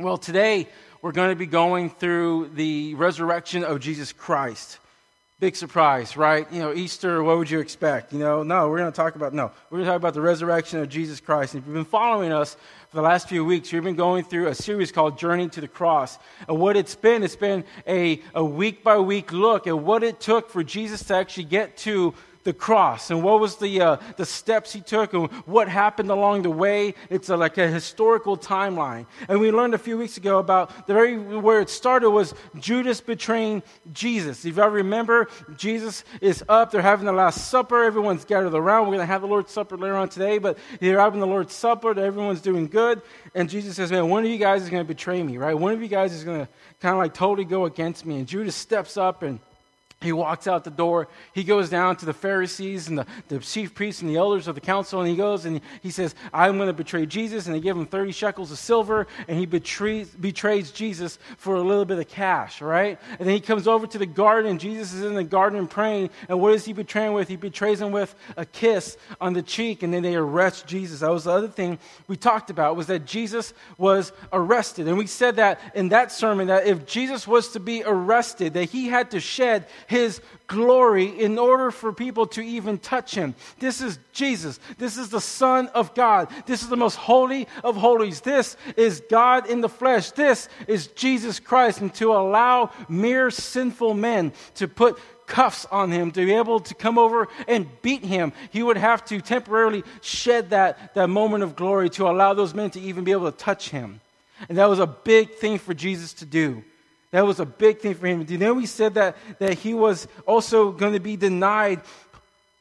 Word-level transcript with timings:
Well, 0.00 0.16
today 0.16 0.66
we're 1.02 1.12
going 1.12 1.28
to 1.28 1.36
be 1.36 1.44
going 1.44 1.90
through 1.90 2.52
the 2.54 2.94
resurrection 2.94 3.64
of 3.64 3.80
Jesus 3.80 4.14
Christ. 4.14 4.78
Big 5.40 5.54
surprise, 5.54 6.16
right? 6.16 6.50
You 6.50 6.60
know, 6.60 6.72
Easter, 6.72 7.22
what 7.22 7.36
would 7.36 7.50
you 7.50 7.60
expect? 7.60 8.14
You 8.14 8.18
know, 8.18 8.42
no, 8.42 8.70
we're 8.70 8.78
going 8.78 8.90
to 8.90 8.96
talk 8.96 9.14
about, 9.14 9.34
no, 9.34 9.52
we're 9.68 9.76
going 9.76 9.84
to 9.84 9.90
talk 9.90 9.98
about 9.98 10.14
the 10.14 10.22
resurrection 10.22 10.78
of 10.78 10.88
Jesus 10.88 11.20
Christ. 11.20 11.52
And 11.52 11.62
if 11.62 11.66
you've 11.66 11.74
been 11.74 11.84
following 11.84 12.32
us 12.32 12.54
for 12.88 12.96
the 12.96 13.02
last 13.02 13.28
few 13.28 13.44
weeks, 13.44 13.70
we've 13.74 13.84
been 13.84 13.94
going 13.94 14.24
through 14.24 14.46
a 14.46 14.54
series 14.54 14.90
called 14.90 15.18
Journey 15.18 15.50
to 15.50 15.60
the 15.60 15.68
Cross. 15.68 16.18
And 16.48 16.58
what 16.58 16.78
it's 16.78 16.94
been, 16.94 17.22
it's 17.22 17.36
been 17.36 17.62
a, 17.86 18.22
a 18.34 18.42
week 18.42 18.82
by 18.82 18.96
week 18.96 19.34
look 19.34 19.66
at 19.66 19.78
what 19.78 20.02
it 20.02 20.18
took 20.18 20.48
for 20.48 20.64
Jesus 20.64 21.04
to 21.04 21.14
actually 21.14 21.44
get 21.44 21.76
to 21.78 22.14
the 22.44 22.52
cross 22.52 23.10
and 23.10 23.22
what 23.22 23.40
was 23.40 23.56
the, 23.56 23.80
uh, 23.80 23.96
the 24.16 24.24
steps 24.24 24.72
he 24.72 24.80
took 24.80 25.12
and 25.12 25.30
what 25.46 25.68
happened 25.68 26.10
along 26.10 26.42
the 26.42 26.50
way. 26.50 26.94
It's 27.10 27.28
a, 27.28 27.36
like 27.36 27.58
a 27.58 27.68
historical 27.68 28.36
timeline. 28.36 29.06
And 29.28 29.40
we 29.40 29.50
learned 29.50 29.74
a 29.74 29.78
few 29.78 29.98
weeks 29.98 30.16
ago 30.16 30.38
about 30.38 30.86
the 30.86 30.94
very 30.94 31.18
where 31.18 31.60
it 31.60 31.68
started 31.68 32.10
was 32.10 32.34
Judas 32.58 33.00
betraying 33.00 33.62
Jesus. 33.92 34.44
If 34.44 34.56
you 34.56 34.64
remember, 34.64 35.28
Jesus 35.56 36.04
is 36.20 36.42
up. 36.48 36.70
They're 36.70 36.82
having 36.82 37.06
the 37.06 37.12
Last 37.12 37.50
Supper. 37.50 37.84
Everyone's 37.84 38.24
gathered 38.24 38.54
around. 38.54 38.86
We're 38.86 38.94
going 38.94 39.00
to 39.00 39.06
have 39.06 39.20
the 39.20 39.28
Lord's 39.28 39.52
Supper 39.52 39.76
later 39.76 39.96
on 39.96 40.08
today, 40.08 40.38
but 40.38 40.58
they're 40.80 41.00
having 41.00 41.20
the 41.20 41.26
Lord's 41.26 41.54
Supper. 41.54 41.98
Everyone's 41.98 42.40
doing 42.40 42.66
good. 42.66 43.02
And 43.34 43.48
Jesus 43.50 43.76
says, 43.76 43.90
Man, 43.90 44.08
one 44.08 44.24
of 44.24 44.30
you 44.30 44.38
guys 44.38 44.62
is 44.62 44.70
going 44.70 44.82
to 44.82 44.88
betray 44.88 45.22
me, 45.22 45.36
right? 45.36 45.54
One 45.54 45.72
of 45.72 45.82
you 45.82 45.88
guys 45.88 46.12
is 46.12 46.24
going 46.24 46.40
to 46.40 46.48
kind 46.80 46.94
of 46.94 46.98
like 46.98 47.14
totally 47.14 47.44
go 47.44 47.66
against 47.66 48.06
me. 48.06 48.18
And 48.18 48.26
Judas 48.26 48.56
steps 48.56 48.96
up 48.96 49.22
and 49.22 49.40
he 50.00 50.12
walks 50.12 50.46
out 50.46 50.64
the 50.64 50.70
door. 50.70 51.08
He 51.34 51.44
goes 51.44 51.68
down 51.68 51.96
to 51.96 52.06
the 52.06 52.14
Pharisees 52.14 52.88
and 52.88 52.96
the, 52.96 53.06
the 53.28 53.38
chief 53.38 53.74
priests 53.74 54.00
and 54.00 54.10
the 54.10 54.16
elders 54.16 54.48
of 54.48 54.54
the 54.54 54.60
council, 54.60 55.00
and 55.00 55.08
he 55.08 55.14
goes 55.14 55.44
and 55.44 55.60
he 55.82 55.90
says, 55.90 56.14
I'm 56.32 56.56
going 56.56 56.68
to 56.68 56.72
betray 56.72 57.04
Jesus. 57.04 57.46
And 57.46 57.54
they 57.54 57.60
give 57.60 57.76
him 57.76 57.84
30 57.84 58.12
shekels 58.12 58.50
of 58.50 58.58
silver, 58.58 59.06
and 59.28 59.38
he 59.38 59.44
betrays, 59.44 60.08
betrays 60.08 60.70
Jesus 60.70 61.18
for 61.36 61.56
a 61.56 61.62
little 61.62 61.84
bit 61.84 61.98
of 61.98 62.08
cash, 62.08 62.62
right? 62.62 62.98
And 63.18 63.28
then 63.28 63.34
he 63.34 63.40
comes 63.40 63.68
over 63.68 63.86
to 63.86 63.98
the 63.98 64.06
garden. 64.06 64.58
Jesus 64.58 64.94
is 64.94 65.04
in 65.04 65.14
the 65.14 65.24
garden 65.24 65.66
praying. 65.66 66.08
And 66.28 66.40
what 66.40 66.54
is 66.54 66.64
he 66.64 66.72
betraying 66.72 67.12
with? 67.12 67.28
He 67.28 67.36
betrays 67.36 67.80
him 67.80 67.92
with 67.92 68.14
a 68.38 68.46
kiss 68.46 68.96
on 69.20 69.34
the 69.34 69.42
cheek, 69.42 69.82
and 69.82 69.92
then 69.92 70.02
they 70.02 70.14
arrest 70.14 70.66
Jesus. 70.66 71.00
That 71.00 71.10
was 71.10 71.24
the 71.24 71.32
other 71.32 71.48
thing 71.48 71.78
we 72.08 72.16
talked 72.16 72.48
about, 72.48 72.74
was 72.74 72.86
that 72.86 73.04
Jesus 73.04 73.52
was 73.76 74.12
arrested. 74.32 74.88
And 74.88 74.96
we 74.96 75.06
said 75.06 75.36
that 75.36 75.60
in 75.74 75.90
that 75.90 76.10
sermon, 76.10 76.46
that 76.46 76.66
if 76.66 76.86
Jesus 76.86 77.28
was 77.28 77.50
to 77.50 77.60
be 77.60 77.82
arrested, 77.84 78.54
that 78.54 78.70
he 78.70 78.86
had 78.86 79.10
to 79.10 79.20
shed 79.20 79.66
his 79.90 80.20
glory 80.46 81.06
in 81.06 81.36
order 81.36 81.72
for 81.72 81.92
people 81.92 82.24
to 82.24 82.40
even 82.40 82.78
touch 82.78 83.12
him. 83.12 83.34
This 83.58 83.80
is 83.80 83.98
Jesus. 84.12 84.60
This 84.78 84.96
is 84.96 85.08
the 85.08 85.20
Son 85.20 85.66
of 85.74 85.94
God. 85.96 86.28
This 86.46 86.62
is 86.62 86.68
the 86.68 86.76
most 86.76 86.94
holy 86.94 87.48
of 87.64 87.76
holies. 87.76 88.20
This 88.20 88.56
is 88.76 89.02
God 89.10 89.50
in 89.50 89.62
the 89.62 89.68
flesh. 89.68 90.12
This 90.12 90.48
is 90.68 90.86
Jesus 90.86 91.40
Christ. 91.40 91.80
And 91.80 91.92
to 91.94 92.12
allow 92.12 92.70
mere 92.88 93.32
sinful 93.32 93.94
men 93.94 94.32
to 94.54 94.68
put 94.68 94.96
cuffs 95.26 95.66
on 95.72 95.90
him 95.90 96.12
to 96.12 96.24
be 96.24 96.34
able 96.34 96.60
to 96.60 96.74
come 96.74 96.96
over 96.96 97.26
and 97.48 97.66
beat 97.82 98.04
him, 98.04 98.32
he 98.52 98.62
would 98.62 98.76
have 98.76 99.04
to 99.06 99.20
temporarily 99.20 99.82
shed 100.02 100.50
that, 100.50 100.94
that 100.94 101.08
moment 101.08 101.42
of 101.42 101.56
glory 101.56 101.90
to 101.90 102.08
allow 102.08 102.32
those 102.32 102.54
men 102.54 102.70
to 102.70 102.80
even 102.80 103.02
be 103.02 103.10
able 103.10 103.30
to 103.30 103.36
touch 103.36 103.70
him. 103.70 104.00
And 104.48 104.56
that 104.56 104.68
was 104.68 104.78
a 104.78 104.86
big 104.86 105.34
thing 105.34 105.58
for 105.58 105.74
Jesus 105.74 106.12
to 106.14 106.24
do. 106.24 106.62
That 107.10 107.26
was 107.26 107.40
a 107.40 107.46
big 107.46 107.80
thing 107.80 107.94
for 107.94 108.06
him. 108.06 108.24
Then 108.24 108.56
we 108.56 108.66
said 108.66 108.94
that, 108.94 109.16
that 109.38 109.58
he 109.58 109.74
was 109.74 110.06
also 110.26 110.70
going 110.70 110.92
to 110.92 111.00
be 111.00 111.16
denied 111.16 111.80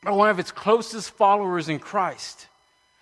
by 0.04 0.12
one 0.12 0.30
of 0.30 0.38
his 0.38 0.52
closest 0.52 1.12
followers 1.12 1.70
in 1.70 1.80
Christ. 1.80 2.48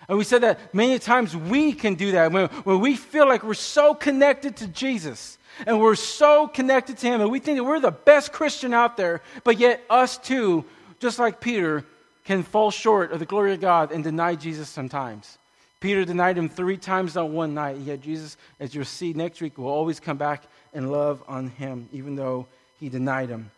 And 0.09 0.17
we 0.17 0.23
said 0.23 0.43
that 0.43 0.73
many 0.73 0.99
times 0.99 1.35
we 1.35 1.73
can 1.73 1.95
do 1.95 2.11
that 2.13 2.31
when, 2.31 2.47
when 2.47 2.79
we 2.79 2.95
feel 2.95 3.27
like 3.27 3.43
we're 3.43 3.53
so 3.53 3.93
connected 3.93 4.57
to 4.57 4.67
Jesus 4.67 5.37
and 5.65 5.79
we're 5.79 5.95
so 5.95 6.47
connected 6.47 6.97
to 6.99 7.07
him 7.07 7.21
and 7.21 7.31
we 7.31 7.39
think 7.39 7.57
that 7.57 7.63
we're 7.63 7.79
the 7.79 7.91
best 7.91 8.31
Christian 8.31 8.73
out 8.73 8.95
there, 8.95 9.21
but 9.43 9.57
yet 9.57 9.81
us 9.89 10.17
too, 10.17 10.63
just 10.99 11.19
like 11.19 11.41
Peter, 11.41 11.83
can 12.25 12.43
fall 12.43 12.71
short 12.71 13.11
of 13.11 13.19
the 13.19 13.25
glory 13.25 13.53
of 13.53 13.61
God 13.61 13.91
and 13.91 14.03
deny 14.03 14.35
Jesus 14.35 14.69
sometimes. 14.69 15.37
Peter 15.79 16.05
denied 16.05 16.37
him 16.37 16.49
three 16.49 16.77
times 16.77 17.15
on 17.15 17.33
one 17.33 17.53
night. 17.53 17.77
Yet 17.77 18.01
Jesus, 18.01 18.35
as 18.59 18.73
you'll 18.73 18.85
see 18.85 19.13
next 19.13 19.41
week, 19.41 19.57
will 19.57 19.67
always 19.67 19.99
come 19.99 20.17
back 20.17 20.43
and 20.73 20.91
love 20.91 21.23
on 21.27 21.49
him, 21.49 21.89
even 21.91 22.15
though 22.15 22.47
he 22.79 22.89
denied 22.89 23.29
him. 23.29 23.51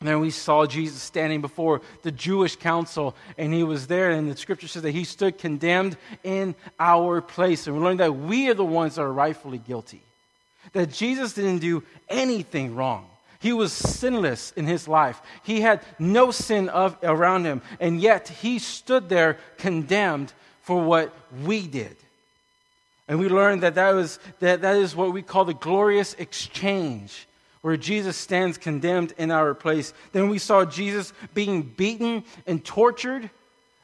And 0.00 0.08
then 0.08 0.20
we 0.20 0.30
saw 0.30 0.66
Jesus 0.66 1.00
standing 1.00 1.40
before 1.40 1.80
the 2.02 2.12
Jewish 2.12 2.56
council, 2.56 3.14
and 3.38 3.54
he 3.54 3.62
was 3.62 3.86
there, 3.86 4.10
and 4.10 4.30
the 4.30 4.36
scripture 4.36 4.68
says 4.68 4.82
that 4.82 4.90
he 4.90 5.04
stood 5.04 5.38
condemned 5.38 5.96
in 6.22 6.54
our 6.78 7.22
place. 7.22 7.66
And 7.66 7.76
we 7.76 7.82
learned 7.82 8.00
that 8.00 8.14
we 8.14 8.50
are 8.50 8.54
the 8.54 8.64
ones 8.64 8.96
that 8.96 9.02
are 9.02 9.12
rightfully 9.12 9.58
guilty. 9.58 10.02
That 10.72 10.92
Jesus 10.92 11.32
didn't 11.32 11.60
do 11.60 11.82
anything 12.08 12.74
wrong. 12.74 13.06
He 13.38 13.52
was 13.52 13.72
sinless 13.72 14.52
in 14.52 14.66
his 14.66 14.88
life. 14.88 15.20
He 15.42 15.60
had 15.60 15.82
no 15.98 16.30
sin 16.30 16.68
of, 16.68 16.96
around 17.02 17.44
him, 17.44 17.62
and 17.80 18.00
yet 18.00 18.28
he 18.28 18.58
stood 18.58 19.08
there 19.08 19.38
condemned 19.58 20.32
for 20.62 20.82
what 20.82 21.14
we 21.44 21.66
did. 21.66 21.96
And 23.08 23.18
we 23.18 23.28
learned 23.28 23.62
that 23.62 23.74
that, 23.74 23.94
was, 23.94 24.18
that 24.40 24.62
that 24.62 24.76
is 24.76 24.96
what 24.96 25.12
we 25.12 25.22
call 25.22 25.44
the 25.44 25.54
glorious 25.54 26.14
exchange, 26.14 27.28
where 27.60 27.76
Jesus 27.76 28.16
stands 28.16 28.56
condemned 28.56 29.12
in 29.18 29.30
our 29.30 29.54
place. 29.54 29.92
Then 30.12 30.30
we 30.30 30.38
saw 30.38 30.64
Jesus 30.64 31.12
being 31.34 31.62
beaten 31.62 32.24
and 32.46 32.64
tortured. 32.64 33.28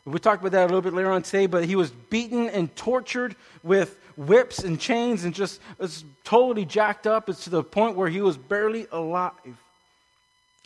We'll 0.07 0.19
talk 0.19 0.41
about 0.41 0.53
that 0.53 0.63
a 0.63 0.67
little 0.67 0.81
bit 0.81 0.95
later 0.95 1.11
on 1.11 1.23
today, 1.23 1.47
but 1.47 1.67
he 1.67 1.77
was 1.77 1.91
beaten 1.91 2.49
and 2.49 2.75
tortured 2.75 3.37
with 3.63 3.99
whips 4.17 4.61
and 4.61 4.81
chains 4.81 5.25
and 5.25 5.35
just 5.35 5.61
was 5.79 6.05
totally 6.25 6.65
jacked 6.65 7.07
up. 7.07 7.29
It's 7.29 7.45
to 7.45 7.51
the 7.51 7.63
point 7.63 7.97
where 7.97 8.09
he 8.09 8.23
was 8.23 8.39
barely 8.39 8.87
alive. 8.91 9.33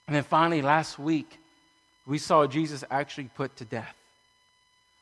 And 0.07 0.15
then 0.15 0.23
finally, 0.23 0.63
last 0.63 0.99
week, 0.99 1.39
we 2.07 2.19
saw 2.19 2.47
Jesus 2.47 2.85
actually 2.91 3.31
put 3.35 3.57
to 3.57 3.65
death 3.65 3.97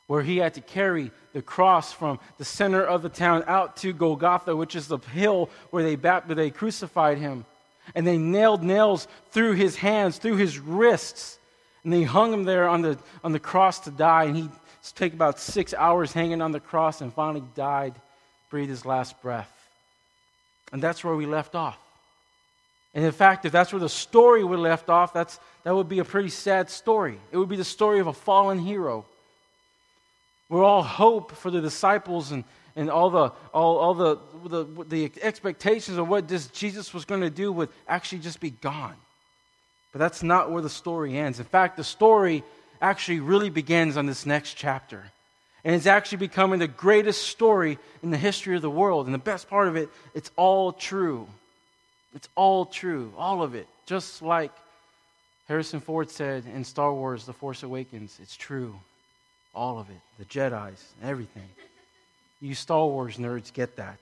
where 0.07 0.21
he 0.21 0.37
had 0.37 0.53
to 0.55 0.61
carry 0.61 1.11
the 1.33 1.41
cross 1.41 1.93
from 1.93 2.19
the 2.37 2.45
center 2.45 2.83
of 2.83 3.01
the 3.01 3.09
town 3.09 3.43
out 3.47 3.77
to 3.77 3.93
Golgotha, 3.93 4.55
which 4.55 4.75
is 4.75 4.87
the 4.87 4.99
hill 4.99 5.49
where 5.71 5.83
they, 5.83 5.95
where 5.95 6.35
they 6.35 6.49
crucified 6.49 7.17
him. 7.17 7.45
And 7.95 8.05
they 8.07 8.17
nailed 8.17 8.63
nails 8.63 9.07
through 9.31 9.53
his 9.53 9.75
hands, 9.75 10.17
through 10.17 10.37
his 10.37 10.59
wrists. 10.59 11.37
And 11.83 11.91
they 11.91 12.03
hung 12.03 12.33
him 12.33 12.43
there 12.43 12.69
on 12.69 12.81
the, 12.81 12.97
on 13.23 13.31
the 13.31 13.39
cross 13.39 13.79
to 13.81 13.91
die. 13.91 14.25
And 14.25 14.35
he 14.35 14.49
took 14.95 15.13
about 15.13 15.39
six 15.39 15.73
hours 15.73 16.13
hanging 16.13 16.41
on 16.41 16.51
the 16.51 16.59
cross 16.59 17.01
and 17.01 17.13
finally 17.13 17.43
died, 17.55 17.93
breathed 18.49 18.69
his 18.69 18.85
last 18.85 19.21
breath. 19.21 19.51
And 20.71 20.81
that's 20.81 21.03
where 21.03 21.15
we 21.15 21.25
left 21.25 21.55
off. 21.55 21.77
And 22.93 23.03
in 23.03 23.11
fact, 23.11 23.45
if 23.45 23.51
that's 23.51 23.73
where 23.73 23.79
the 23.79 23.89
story 23.89 24.43
would 24.43 24.59
left 24.59 24.89
off, 24.89 25.13
that's, 25.13 25.39
that 25.63 25.75
would 25.75 25.89
be 25.89 25.99
a 25.99 26.05
pretty 26.05 26.29
sad 26.29 26.69
story. 26.69 27.19
It 27.31 27.37
would 27.37 27.49
be 27.49 27.55
the 27.55 27.63
story 27.63 27.99
of 27.99 28.07
a 28.07 28.13
fallen 28.13 28.59
hero 28.59 29.05
we're 30.53 30.63
all 30.63 30.83
hope 30.83 31.31
for 31.31 31.49
the 31.49 31.61
disciples 31.61 32.31
and, 32.31 32.43
and 32.75 32.89
all, 32.89 33.09
the, 33.09 33.31
all, 33.53 33.77
all 33.77 33.93
the, 33.95 34.17
the, 34.45 34.65
the 34.87 35.11
expectations 35.21 35.97
of 35.97 36.07
what 36.07 36.27
this 36.27 36.47
Jesus 36.47 36.93
was 36.93 37.05
going 37.05 37.21
to 37.21 37.31
do 37.31 37.51
would 37.51 37.69
actually 37.87 38.19
just 38.19 38.39
be 38.39 38.51
gone. 38.51 38.95
But 39.91 39.99
that's 39.99 40.21
not 40.21 40.51
where 40.51 40.61
the 40.61 40.69
story 40.69 41.17
ends. 41.17 41.39
In 41.39 41.45
fact, 41.45 41.75
the 41.75 41.83
story 41.83 42.43
actually 42.81 43.19
really 43.19 43.49
begins 43.49 43.97
on 43.97 44.05
this 44.05 44.25
next 44.25 44.53
chapter. 44.53 45.03
And 45.63 45.73
it's 45.73 45.87
actually 45.87 46.19
becoming 46.19 46.59
the 46.59 46.67
greatest 46.67 47.27
story 47.27 47.79
in 48.03 48.11
the 48.11 48.17
history 48.17 48.55
of 48.55 48.61
the 48.61 48.69
world. 48.69 49.05
And 49.07 49.13
the 49.13 49.19
best 49.19 49.49
part 49.49 49.67
of 49.67 49.75
it, 49.75 49.89
it's 50.13 50.29
all 50.35 50.71
true. 50.71 51.27
It's 52.13 52.29
all 52.35 52.65
true, 52.65 53.11
all 53.17 53.41
of 53.41 53.55
it. 53.55 53.67
Just 53.87 54.21
like 54.21 54.51
Harrison 55.47 55.79
Ford 55.79 56.11
said 56.11 56.43
in 56.45 56.63
Star 56.63 56.93
Wars 56.93 57.25
The 57.25 57.33
Force 57.33 57.63
Awakens, 57.63 58.19
it's 58.21 58.35
true. 58.35 58.75
All 59.53 59.79
of 59.79 59.89
it. 59.89 59.99
The 60.17 60.25
Jedi's, 60.25 60.83
everything. 61.03 61.47
You 62.41 62.55
Star 62.55 62.85
Wars 62.85 63.17
nerds 63.17 63.53
get 63.53 63.75
that. 63.77 63.99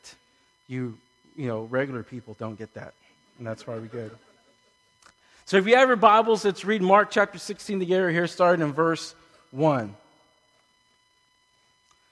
You, 0.68 0.98
you 1.36 1.48
know, 1.48 1.64
regular 1.64 2.04
people 2.04 2.36
don't 2.40 2.58
get 2.58 2.74
that. 2.76 2.94
And 3.38 3.46
that's 3.46 3.68
why 3.68 3.76
we're 3.76 3.88
good. 3.88 4.12
So 5.46 5.58
if 5.58 5.68
you 5.68 5.76
have 5.76 5.90
your 5.90 5.98
Bibles, 5.98 6.46
let's 6.46 6.64
read 6.64 6.82
Mark 6.82 7.12
chapter 7.12 7.38
16 7.38 7.80
together 7.80 8.10
here, 8.10 8.28
starting 8.28 8.66
in 8.66 8.72
verse 8.72 9.14
1. 9.52 9.90
It 9.90 9.94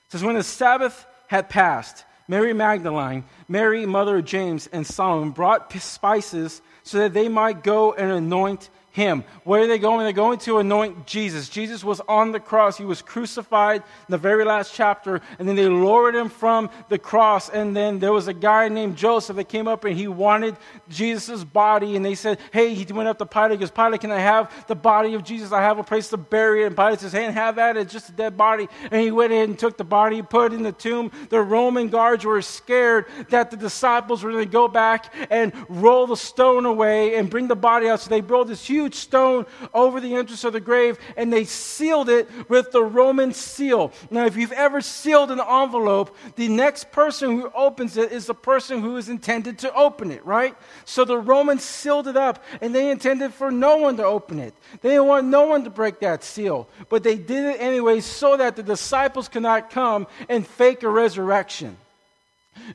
says, 0.09 0.24
When 0.24 0.36
the 0.36 0.44
Sabbath 0.44 1.06
had 1.27 1.50
passed, 1.50 2.03
Mary 2.27 2.53
Magdalene, 2.53 3.24
Mary, 3.47 3.86
mother 3.86 4.18
of 4.18 4.25
James, 4.25 4.68
and 4.68 4.86
Salome 4.86 5.31
brought 5.31 5.71
spices 5.81 6.62
so 6.83 7.00
that 7.00 7.13
they 7.13 7.27
might 7.27 7.63
go 7.63 7.94
and 7.94 8.12
anoint 8.12 8.69
him. 8.91 9.24
Where 9.44 9.62
are 9.62 9.68
they 9.68 9.80
going? 9.80 10.03
They're 10.03 10.13
going 10.13 10.39
to 10.39 10.59
anoint 10.59 11.06
Jesus. 11.06 11.50
Jesus 11.50 11.83
was 11.83 12.01
on 12.07 12.31
the 12.31 12.39
cross. 12.39 12.77
He 12.77 12.86
was 12.86 13.01
crucified 13.01 13.81
in 13.81 14.12
the 14.12 14.18
very 14.18 14.44
last 14.44 14.74
chapter, 14.74 15.21
and 15.38 15.47
then 15.47 15.56
they 15.56 15.68
lowered 15.68 16.15
him 16.15 16.30
from 16.30 16.69
the 16.89 16.97
cross. 16.97 17.50
And 17.50 17.75
then 17.75 18.00
there 18.00 18.13
was 18.13 18.27
a 18.27 18.33
guy 18.33 18.68
named 18.68 18.97
Joseph 18.97 19.36
that 19.36 19.50
came 19.50 19.68
up 19.68 19.86
and 19.86 19.97
he 19.97 20.07
wanted 20.07 20.56
Jesus' 20.89 21.44
body. 21.44 21.95
And 21.95 22.03
they 22.03 22.15
said, 22.15 22.39
Hey, 22.51 22.74
he 22.74 22.91
went 22.91 23.09
up 23.09 23.18
to 23.19 23.25
Pilate. 23.25 23.51
He 23.51 23.57
goes, 23.57 23.71
Pilate, 23.71 24.01
can 24.01 24.12
I 24.12 24.19
have 24.19 24.68
the 24.68 24.75
body 24.75 25.13
of 25.13 25.24
Jesus? 25.24 25.51
I 25.51 25.62
have 25.62 25.80
a 25.80 25.83
place 25.83 26.09
to 26.09 26.18
bury 26.18 26.63
it. 26.63 26.68
And 26.68 26.75
Pilate 26.75 27.00
says, 27.00 27.12
Hey, 27.12 27.31
have 27.31 27.56
that. 27.57 27.77
It's 27.77 27.94
just 27.94 28.09
a 28.09 28.13
dead 28.13 28.38
body. 28.38 28.68
And 28.91 29.01
he 29.01 29.12
went 29.12 29.33
in 29.33 29.51
and 29.51 29.59
took 29.59 29.77
the 29.77 29.83
body, 29.83 30.21
put 30.21 30.51
it 30.51 30.56
in 30.56 30.63
the 30.63 30.71
tomb. 30.71 31.12
The 31.30 31.41
Roman 31.41 31.89
guards 31.89 32.25
were 32.25 32.41
scared 32.41 33.06
that 33.30 33.51
the 33.51 33.57
disciples 33.57 34.24
were 34.24 34.31
going 34.31 34.45
to 34.45 34.51
go 34.51 34.68
back 34.68 35.13
and 35.30 35.53
roll 35.69 36.07
the 36.07 36.18
stone 36.18 36.65
away 36.65 37.15
and 37.15 37.30
bring 37.30 37.47
the 37.47 37.56
body 37.56 37.88
out. 37.88 38.00
So 38.00 38.09
they 38.09 38.21
rolled 38.21 38.47
this 38.47 38.65
huge 38.65 38.78
stone 38.91 39.45
over 39.73 39.99
the 39.99 40.15
entrance 40.15 40.43
of 40.43 40.53
the 40.53 40.59
grave 40.59 40.97
and 41.17 41.31
they 41.33 41.43
sealed 41.43 42.09
it 42.09 42.29
with 42.49 42.71
the 42.71 42.83
Roman 42.83 43.33
seal. 43.33 43.91
Now, 44.09 44.25
if 44.25 44.37
you've 44.37 44.51
ever 44.51 44.81
sealed 44.81 45.31
an 45.31 45.39
envelope, 45.39 46.15
the 46.35 46.47
next 46.47 46.91
person 46.91 47.39
who 47.39 47.51
opens 47.53 47.97
it 47.97 48.11
is 48.11 48.27
the 48.27 48.33
person 48.33 48.81
who 48.81 48.97
is 48.97 49.09
intended 49.09 49.59
to 49.59 49.73
open 49.73 50.11
it, 50.11 50.25
right? 50.25 50.55
So 50.85 51.05
the 51.05 51.17
Romans 51.17 51.63
sealed 51.63 52.07
it 52.07 52.17
up 52.17 52.43
and 52.61 52.73
they 52.73 52.89
intended 52.89 53.33
for 53.33 53.51
no 53.51 53.77
one 53.77 53.97
to 53.97 54.05
open 54.05 54.39
it. 54.39 54.53
They 54.81 54.89
didn't 54.89 55.07
want 55.07 55.27
no 55.27 55.45
one 55.47 55.63
to 55.65 55.69
break 55.69 55.99
that 55.99 56.23
seal. 56.23 56.67
But 56.89 57.03
they 57.03 57.17
did 57.17 57.45
it 57.45 57.59
anyway 57.59 57.99
so 57.99 58.37
that 58.37 58.55
the 58.55 58.63
disciples 58.63 59.27
could 59.27 59.43
not 59.43 59.69
come 59.69 60.07
and 60.27 60.45
fake 60.45 60.83
a 60.83 60.89
resurrection. 60.89 61.77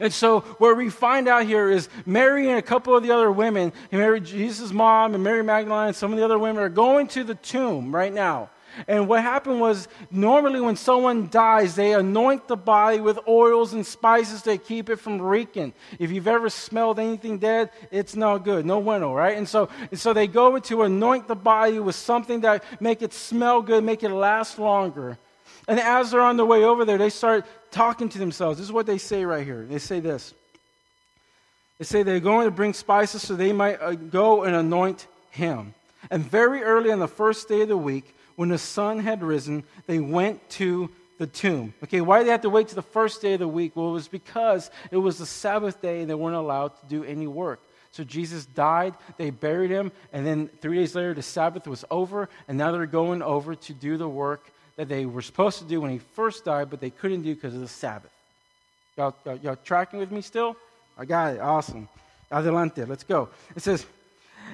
And 0.00 0.12
so, 0.12 0.40
what 0.58 0.76
we 0.76 0.90
find 0.90 1.28
out 1.28 1.44
here 1.44 1.70
is 1.70 1.88
Mary 2.06 2.48
and 2.48 2.58
a 2.58 2.62
couple 2.62 2.96
of 2.96 3.02
the 3.02 3.10
other 3.10 3.31
women, 3.31 3.72
Mary, 3.90 4.20
Jesus' 4.20 4.72
mom, 4.72 5.14
and 5.14 5.22
Mary 5.22 5.42
Magdalene, 5.42 5.88
and 5.88 5.96
some 5.96 6.12
of 6.12 6.19
the 6.19 6.25
other 6.25 6.38
women 6.38 6.62
are 6.62 6.69
going 6.69 7.08
to 7.08 7.25
the 7.25 7.34
tomb 7.34 7.94
right 7.94 8.12
now. 8.12 8.50
And 8.88 9.08
what 9.08 9.22
happened 9.22 9.60
was, 9.60 9.88
normally 10.10 10.60
when 10.60 10.76
someone 10.76 11.28
dies, 11.28 11.75
they 11.75 11.94
anoint 11.94 12.48
the 12.48 12.56
body 12.56 13.00
with 13.00 13.19
oils 13.28 13.72
and 13.72 13.86
spices 13.86 14.42
to 14.42 14.58
keep 14.58 14.90
it 14.90 14.96
from 14.96 15.20
reeking. 15.20 15.72
If 15.98 16.10
you've 16.10 16.26
ever 16.26 16.50
smelled 16.50 16.98
anything 16.98 17.38
dead, 17.38 17.70
it's 17.90 18.16
not 18.16 18.38
good. 18.38 18.66
No 18.66 18.80
bueno, 18.80 19.14
right? 19.14 19.37
And 19.37 19.48
so, 19.48 19.69
and 19.90 19.98
so 19.98 20.12
they 20.12 20.26
go 20.26 20.58
to 20.58 20.82
anoint 20.82 21.28
the 21.28 21.37
body 21.37 21.78
with 21.78 21.94
something 21.94 22.40
that 22.40 22.64
make 22.80 23.02
it 23.02 23.12
smell 23.12 23.62
good, 23.62 23.84
make 23.84 24.02
it 24.02 24.10
last 24.10 24.58
longer. 24.58 25.19
And 25.66 25.81
as 25.81 26.11
they're 26.11 26.20
on 26.20 26.37
their 26.37 26.46
way 26.46 26.64
over 26.64 26.84
there, 26.84 26.99
they 26.99 27.11
start 27.11 27.46
talking 27.70 28.08
to 28.11 28.19
themselves. 28.19 28.58
This 28.58 28.66
is 28.66 28.72
what 28.72 28.87
they 28.87 28.99
say 28.99 29.25
right 29.25 29.44
here. 29.44 29.64
They 29.69 29.78
say 29.78 30.00
this. 30.00 30.34
They 31.78 31.84
say 31.84 32.02
they're 32.02 32.20
going 32.20 32.46
to 32.46 32.50
bring 32.50 32.72
spices 32.72 33.22
so 33.22 33.34
they 33.34 33.52
might 33.52 33.81
uh, 33.81 33.94
go 33.94 34.44
and 34.44 34.55
anoint 34.55 35.06
him. 35.31 35.75
And 36.11 36.25
very 36.25 36.62
early 36.62 36.93
on 36.93 36.99
the 36.99 37.08
first 37.08 37.49
day 37.49 37.62
of 37.62 37.69
the 37.69 37.76
week, 37.76 38.14
when 38.37 38.50
the 38.50 38.58
sun 38.58 38.99
had 38.99 39.22
risen, 39.22 39.64
they 39.87 39.99
went 39.99 40.49
to 40.50 40.90
the 41.19 41.26
tomb. 41.26 41.72
Okay, 41.84 42.00
why 42.00 42.19
did 42.19 42.26
they 42.26 42.32
have 42.32 42.43
to 42.43 42.50
wait 42.50 42.69
to 42.69 42.75
the 42.75 42.82
first 42.82 43.22
day 43.22 43.34
of 43.34 43.40
the 43.40 43.49
week? 43.49 43.75
Well, 43.75 43.88
it 43.88 43.93
was 43.93 44.08
because 44.08 44.70
it 44.90 44.96
was 44.96 45.19
the 45.19 45.26
Sabbath 45.26 45.81
day 45.81 46.00
and 46.00 46.11
they 46.11 46.14
weren't 46.14 46.37
allowed 46.37 46.78
to 46.81 46.87
do 46.88 47.05
any 47.05 47.26
work. 47.26 47.61
So 47.93 48.02
Jesus 48.02 48.44
died, 48.44 48.94
they 49.19 49.31
buried 49.31 49.70
him, 49.70 49.93
and 50.12 50.26
then 50.26 50.50
three 50.61 50.78
days 50.78 50.96
later 50.96 51.14
the 51.14 51.22
Sabbath 51.22 51.69
was 51.69 51.84
over, 51.93 52.28
and 52.49 52.58
now 52.58 52.72
they're 52.72 52.87
going 52.87 53.22
over 53.22 53.55
to 53.55 53.72
do 53.72 53.96
the 53.96 54.08
work 54.08 54.50
that 54.76 54.88
they 54.88 55.06
were 55.06 55.23
supposed 55.23 55.59
to 55.59 55.65
do 55.65 55.81
when 55.81 55.91
he 55.91 55.99
first 55.99 56.44
died, 56.44 56.71
but 56.71 56.81
they 56.81 56.91
couldn't 56.91 57.23
do 57.23 57.35
because 57.35 57.55
of 57.55 57.61
the 57.61 57.69
Sabbath. 57.69 58.11
Y'all, 58.97 59.15
y'all, 59.25 59.37
y'all 59.37 59.59
tracking 59.65 59.99
with 59.99 60.11
me 60.11 60.21
still? 60.21 60.56
I 60.99 61.05
got 61.05 61.35
it. 61.35 61.41
Awesome. 61.41 61.88
Adelante. 62.31 62.85
Let's 62.85 63.05
go. 63.05 63.29
It 63.56 63.62
says, 63.62 63.87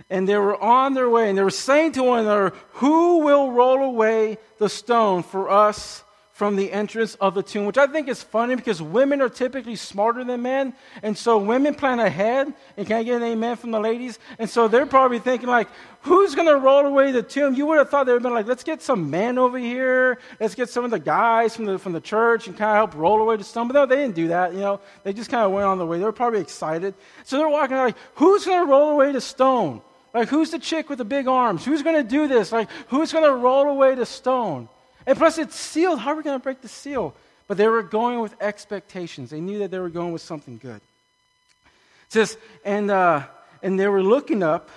and 0.08 0.28
they 0.28 0.36
were 0.36 0.60
on 0.62 0.94
their 0.94 1.10
way, 1.10 1.28
and 1.28 1.36
they 1.36 1.42
were 1.42 1.50
saying 1.50 1.92
to 1.92 2.02
one 2.02 2.20
another, 2.20 2.52
Who 2.74 3.18
will 3.18 3.50
roll 3.52 3.82
away 3.84 4.38
the 4.58 4.68
stone 4.68 5.22
for 5.22 5.50
us 5.50 6.04
from 6.40 6.56
the 6.56 6.72
entrance 6.72 7.16
of 7.16 7.34
the 7.34 7.42
tomb, 7.42 7.66
which 7.66 7.76
I 7.76 7.86
think 7.86 8.08
is 8.08 8.22
funny 8.22 8.56
because 8.56 8.80
women 8.80 9.20
are 9.20 9.28
typically 9.28 9.76
smarter 9.76 10.24
than 10.24 10.40
men. 10.40 10.72
And 11.02 11.14
so 11.14 11.36
women 11.36 11.74
plan 11.74 12.00
ahead. 12.00 12.54
And 12.78 12.86
can 12.86 12.96
I 12.96 13.02
get 13.02 13.16
an 13.16 13.24
amen 13.24 13.56
from 13.56 13.72
the 13.72 13.78
ladies? 13.78 14.18
And 14.38 14.48
so 14.48 14.66
they're 14.66 14.86
probably 14.86 15.18
thinking, 15.18 15.50
like, 15.50 15.68
who's 16.00 16.34
going 16.34 16.48
to 16.48 16.56
roll 16.56 16.86
away 16.86 17.12
the 17.12 17.22
tomb? 17.22 17.54
You 17.54 17.66
would 17.66 17.76
have 17.76 17.90
thought 17.90 18.06
they 18.06 18.12
would 18.12 18.22
have 18.22 18.30
been 18.30 18.32
like, 18.32 18.46
let's 18.46 18.64
get 18.64 18.80
some 18.80 19.10
men 19.10 19.36
over 19.36 19.58
here. 19.58 20.18
Let's 20.40 20.54
get 20.54 20.70
some 20.70 20.82
of 20.82 20.90
the 20.90 20.98
guys 20.98 21.54
from 21.54 21.66
the, 21.66 21.78
from 21.78 21.92
the 21.92 22.00
church 22.00 22.46
and 22.46 22.56
kind 22.56 22.70
of 22.70 22.76
help 22.76 22.94
roll 22.94 23.20
away 23.20 23.36
the 23.36 23.44
stone. 23.44 23.68
But 23.68 23.74
no, 23.74 23.84
they 23.84 23.96
didn't 23.96 24.14
do 24.14 24.28
that. 24.28 24.54
You 24.54 24.60
know, 24.60 24.80
they 25.04 25.12
just 25.12 25.28
kind 25.28 25.44
of 25.44 25.52
went 25.52 25.66
on 25.66 25.76
the 25.76 25.84
way. 25.84 25.98
They 25.98 26.04
were 26.04 26.10
probably 26.10 26.40
excited. 26.40 26.94
So 27.24 27.36
they're 27.36 27.50
walking 27.50 27.76
like, 27.76 27.96
who's 28.14 28.46
going 28.46 28.64
to 28.64 28.70
roll 28.70 28.92
away 28.92 29.12
the 29.12 29.20
stone? 29.20 29.82
Like, 30.14 30.30
who's 30.30 30.52
the 30.52 30.58
chick 30.58 30.88
with 30.88 30.96
the 30.96 31.04
big 31.04 31.28
arms? 31.28 31.66
Who's 31.66 31.82
going 31.82 32.02
to 32.02 32.08
do 32.08 32.28
this? 32.28 32.50
Like, 32.50 32.70
who's 32.88 33.12
going 33.12 33.26
to 33.26 33.34
roll 33.34 33.68
away 33.68 33.94
the 33.94 34.06
stone? 34.06 34.70
And 35.06 35.16
plus, 35.16 35.38
it's 35.38 35.56
sealed. 35.56 36.00
How 36.00 36.12
are 36.12 36.16
we 36.16 36.22
going 36.22 36.38
to 36.38 36.42
break 36.42 36.60
the 36.60 36.68
seal? 36.68 37.14
But 37.46 37.56
they 37.56 37.66
were 37.66 37.82
going 37.82 38.20
with 38.20 38.34
expectations. 38.40 39.30
They 39.30 39.40
knew 39.40 39.58
that 39.60 39.70
they 39.70 39.78
were 39.78 39.88
going 39.88 40.12
with 40.12 40.22
something 40.22 40.58
good. 40.58 40.76
It 40.76 42.12
says, 42.12 42.36
and, 42.64 42.90
uh, 42.90 43.26
and 43.62 43.78
they 43.78 43.88
were 43.88 44.02
looking 44.02 44.42
up. 44.42 44.70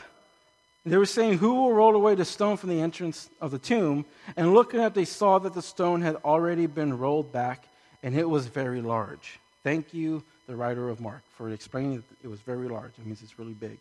They 0.86 0.98
were 0.98 1.06
saying, 1.06 1.38
Who 1.38 1.56
will 1.56 1.74
roll 1.74 1.96
away 1.96 2.16
the 2.16 2.26
stone 2.26 2.58
from 2.58 2.70
the 2.70 2.82
entrance 2.82 3.30
of 3.40 3.52
the 3.52 3.60
tomb? 3.60 4.06
And 4.36 4.54
looking 4.54 4.80
up, 4.80 4.94
they 4.94 5.06
saw 5.06 5.40
that 5.40 5.54
the 5.54 5.62
stone 5.62 6.02
had 6.02 6.16
already 6.26 6.66
been 6.66 6.98
rolled 6.98 7.32
back, 7.32 7.66
and 8.02 8.18
it 8.18 8.28
was 8.28 8.48
very 8.48 8.82
large. 8.82 9.40
Thank 9.64 9.94
you, 9.94 10.24
the 10.48 10.56
writer 10.56 10.90
of 10.90 11.00
Mark, 11.00 11.22
for 11.38 11.50
explaining 11.50 11.98
that 11.98 12.04
it 12.24 12.28
was 12.28 12.42
very 12.42 12.68
large. 12.68 12.92
It 12.98 13.06
means 13.06 13.22
it's 13.22 13.40
really 13.40 13.54
big. 13.54 13.78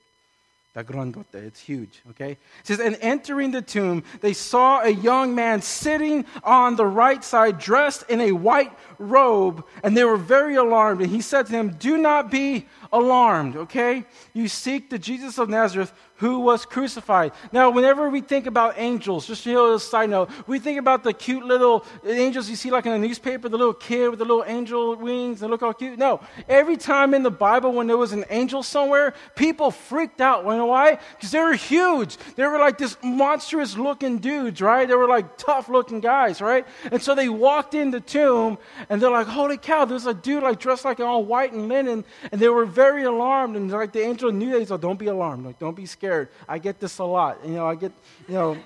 Da 0.74 0.82
grandote, 0.82 1.34
it's 1.34 1.60
huge, 1.60 2.00
okay? 2.10 2.30
It 2.30 2.38
says, 2.64 2.80
and 2.80 2.96
entering 3.02 3.50
the 3.50 3.60
tomb, 3.60 4.04
they 4.22 4.32
saw 4.32 4.80
a 4.80 4.88
young 4.88 5.34
man 5.34 5.60
sitting 5.60 6.24
on 6.42 6.76
the 6.76 6.86
right 6.86 7.22
side, 7.22 7.58
dressed 7.58 8.04
in 8.08 8.22
a 8.22 8.32
white 8.32 8.72
robe, 8.98 9.66
and 9.82 9.94
they 9.94 10.04
were 10.04 10.16
very 10.16 10.54
alarmed. 10.54 11.02
And 11.02 11.10
he 11.10 11.20
said 11.20 11.44
to 11.46 11.52
them, 11.52 11.76
Do 11.78 11.98
not 11.98 12.30
be 12.30 12.68
alarmed, 12.92 13.56
okay? 13.56 14.04
You 14.34 14.48
seek 14.48 14.90
the 14.90 14.98
Jesus 14.98 15.38
of 15.38 15.48
Nazareth 15.48 15.92
who 16.16 16.38
was 16.38 16.64
crucified. 16.64 17.32
Now, 17.50 17.70
whenever 17.70 18.08
we 18.08 18.20
think 18.20 18.46
about 18.46 18.74
angels, 18.76 19.26
just 19.26 19.44
you 19.44 19.54
know, 19.54 19.74
a 19.74 19.80
side 19.80 20.08
note, 20.08 20.30
we 20.46 20.60
think 20.60 20.78
about 20.78 21.02
the 21.02 21.12
cute 21.12 21.44
little 21.44 21.84
angels 22.06 22.48
you 22.48 22.54
see 22.54 22.70
like 22.70 22.86
in 22.86 22.92
a 22.92 22.98
newspaper, 22.98 23.48
the 23.48 23.58
little 23.58 23.74
kid 23.74 24.08
with 24.08 24.20
the 24.20 24.24
little 24.24 24.44
angel 24.46 24.94
wings 24.94 25.42
and 25.42 25.50
look 25.50 25.62
how 25.62 25.72
cute. 25.72 25.98
No, 25.98 26.20
every 26.48 26.76
time 26.76 27.12
in 27.14 27.24
the 27.24 27.30
Bible 27.30 27.72
when 27.72 27.88
there 27.88 27.96
was 27.96 28.12
an 28.12 28.24
angel 28.30 28.62
somewhere, 28.62 29.14
people 29.34 29.72
freaked 29.72 30.20
out. 30.20 30.44
You 30.44 30.50
know 30.50 30.66
why? 30.66 30.98
Because 31.16 31.32
they 31.32 31.40
were 31.40 31.54
huge. 31.54 32.16
They 32.36 32.46
were 32.46 32.58
like 32.58 32.78
this 32.78 32.96
monstrous 33.02 33.76
looking 33.76 34.18
dudes, 34.18 34.60
right? 34.60 34.86
They 34.86 34.94
were 34.94 35.08
like 35.08 35.36
tough 35.38 35.68
looking 35.68 36.00
guys, 36.00 36.40
right? 36.40 36.66
And 36.92 37.02
so 37.02 37.14
they 37.14 37.28
walked 37.28 37.74
in 37.74 37.90
the 37.90 38.00
tomb 38.00 38.58
and 38.88 39.02
they're 39.02 39.10
like, 39.10 39.26
holy 39.26 39.56
cow, 39.56 39.86
there's 39.86 40.06
a 40.06 40.14
dude 40.14 40.42
like 40.42 40.60
dressed 40.60 40.84
like 40.84 41.00
all 41.00 41.24
white 41.24 41.52
and 41.52 41.68
linen. 41.68 42.04
And 42.30 42.40
they 42.40 42.48
were 42.48 42.64
very 42.64 42.81
alarmed. 42.82 43.56
And 43.56 43.70
like 43.70 43.92
the 43.92 44.02
angel 44.02 44.32
knew 44.32 44.52
that. 44.52 44.60
He 44.60 44.64
said, 44.64 44.80
don't 44.80 44.98
be 44.98 45.06
alarmed. 45.06 45.46
Like, 45.46 45.58
don't 45.58 45.76
be 45.76 45.86
scared. 45.86 46.28
I 46.48 46.58
get 46.58 46.80
this 46.80 46.98
a 46.98 47.04
lot. 47.04 47.38
You 47.44 47.54
know, 47.54 47.66
I 47.66 47.74
get, 47.74 47.92
you 48.28 48.34
know. 48.34 48.56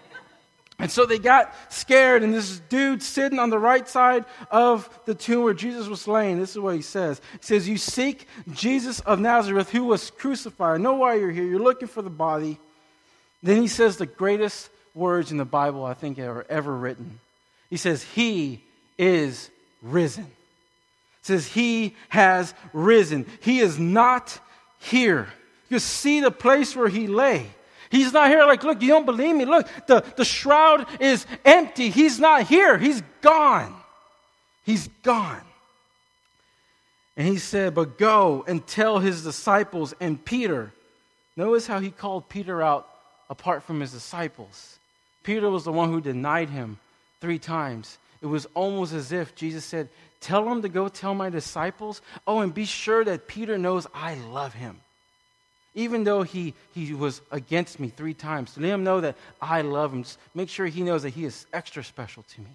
And 0.79 0.91
so 0.91 1.07
they 1.07 1.19
got 1.19 1.55
scared, 1.73 2.23
and 2.23 2.35
this 2.35 2.59
dude 2.69 3.03
sitting 3.03 3.39
on 3.39 3.49
the 3.49 3.59
right 3.59 3.89
side 3.89 4.27
of 4.51 4.91
the 5.07 5.15
tomb 5.15 5.43
where 5.43 5.55
Jesus 5.55 5.89
was 5.89 6.07
laying. 6.07 6.39
This 6.39 6.51
is 6.51 6.59
what 6.59 6.75
he 6.75 6.83
says. 6.83 7.21
He 7.33 7.39
says, 7.41 7.67
You 7.67 7.79
seek 7.79 8.29
Jesus 8.53 9.01
of 9.01 9.19
Nazareth 9.19 9.71
who 9.71 9.85
was 9.85 10.11
crucified. 10.11 10.75
I 10.75 10.83
know 10.83 10.93
why 10.95 11.15
you're 11.15 11.31
here. 11.31 11.45
You're 11.45 11.61
looking 11.61 11.88
for 11.88 12.02
the 12.02 12.11
body. 12.11 12.59
Then 13.43 13.62
he 13.62 13.69
says 13.69 13.97
the 13.97 14.07
greatest 14.07 14.69
words 14.95 15.31
in 15.31 15.38
the 15.38 15.47
Bible 15.47 15.85
I 15.85 15.95
think 15.95 16.19
are 16.19 16.45
ever 16.50 16.76
written. 16.76 17.21
He 17.71 17.79
says, 17.79 18.02
He 18.02 18.62
is 18.99 19.50
risen. 19.81 20.31
Says, 21.26 21.49
He 21.49 21.97
has 22.09 22.54
risen. 22.73 23.26
He 23.40 23.59
is 23.59 23.80
not 23.80 24.38
here. 24.78 25.26
You 25.68 25.80
see 25.80 26.21
the 26.21 26.30
place 26.30 26.76
where 26.76 26.87
he 26.87 27.09
lay. 27.09 27.49
He's 27.90 28.12
not 28.12 28.28
here. 28.28 28.45
Like, 28.45 28.62
look, 28.62 28.80
you 28.80 28.87
don't 28.87 29.06
believe 29.06 29.35
me. 29.35 29.45
Look, 29.45 29.66
the, 29.88 30.04
the 30.14 30.25
shroud 30.25 30.87
is 31.00 31.26
empty. 31.45 31.90
He's 31.90 32.21
not 32.21 32.42
here. 32.42 32.78
He's 32.78 33.02
gone. 33.23 33.75
He's 34.64 34.87
gone. 35.02 35.42
And 37.16 37.26
he 37.26 37.38
said, 37.38 37.75
But 37.75 37.99
go 37.99 38.45
and 38.47 38.64
tell 38.64 39.00
his 39.00 39.25
disciples 39.25 39.95
and 39.99 40.25
Peter. 40.25 40.73
Notice 41.37 41.66
how 41.66 41.80
he 41.80 41.90
called 41.90 42.28
Peter 42.28 42.62
out 42.62 42.88
apart 43.28 43.64
from 43.64 43.80
his 43.80 43.90
disciples. 43.90 44.78
Peter 45.25 45.50
was 45.50 45.64
the 45.64 45.73
one 45.73 45.90
who 45.90 46.00
denied 46.00 46.50
him 46.50 46.78
three 47.21 47.40
times. 47.40 47.99
It 48.23 48.26
was 48.26 48.47
almost 48.54 48.92
as 48.92 49.11
if 49.12 49.35
Jesus 49.35 49.64
said, 49.64 49.88
Tell 50.20 50.50
him 50.50 50.62
to 50.62 50.68
go 50.68 50.88
tell 50.88 51.14
my 51.14 51.30
disciples. 51.30 52.02
Oh, 52.26 52.40
and 52.40 52.52
be 52.52 52.64
sure 52.64 53.04
that 53.04 53.28
Peter 53.28 53.58
knows 53.58 53.87
I 53.94 54.14
love 54.14 54.54
him 54.54 54.80
even 55.76 56.04
though 56.04 56.23
he, 56.23 56.54
he 56.75 56.94
was 56.94 57.20
against 57.30 57.78
me 57.78 57.88
three 57.88 58.14
times, 58.14 58.56
let 58.56 58.70
him 58.70 58.82
know 58.82 59.02
that 59.02 59.14
I 59.40 59.61
love 59.61 59.92
him. 59.92 60.04
Make 60.35 60.49
sure 60.49 60.66
he 60.66 60.82
knows 60.82 61.02
that 61.02 61.11
he 61.11 61.26
is 61.26 61.46
extra 61.52 61.85
special 61.85 62.25
to 62.35 62.40
me. 62.40 62.50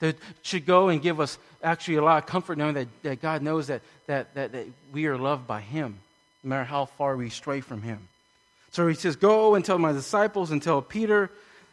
That 0.00 0.16
should 0.40 0.64
go 0.64 0.88
and 0.88 1.02
give 1.02 1.20
us 1.20 1.38
actually 1.62 1.96
a 1.96 2.02
lot 2.02 2.16
of 2.16 2.26
comfort 2.26 2.56
knowing 2.56 2.74
that, 2.74 2.88
that 3.02 3.20
God 3.20 3.42
knows 3.42 3.66
that, 3.66 3.82
that, 4.06 4.34
that, 4.34 4.52
that 4.52 4.66
we 4.90 5.06
are 5.06 5.18
loved 5.18 5.46
by 5.46 5.60
him, 5.60 5.98
no 6.42 6.48
matter 6.48 6.64
how 6.64 6.86
far 6.86 7.14
we 7.14 7.28
stray 7.28 7.60
from 7.60 7.82
him. 7.82 8.08
So 8.70 8.88
he 8.88 8.94
says, 8.94 9.16
Go 9.16 9.54
and 9.54 9.62
tell 9.62 9.78
my 9.78 9.92
disciples 9.92 10.50
and 10.50 10.62
tell 10.62 10.80
Peter. 10.80 11.30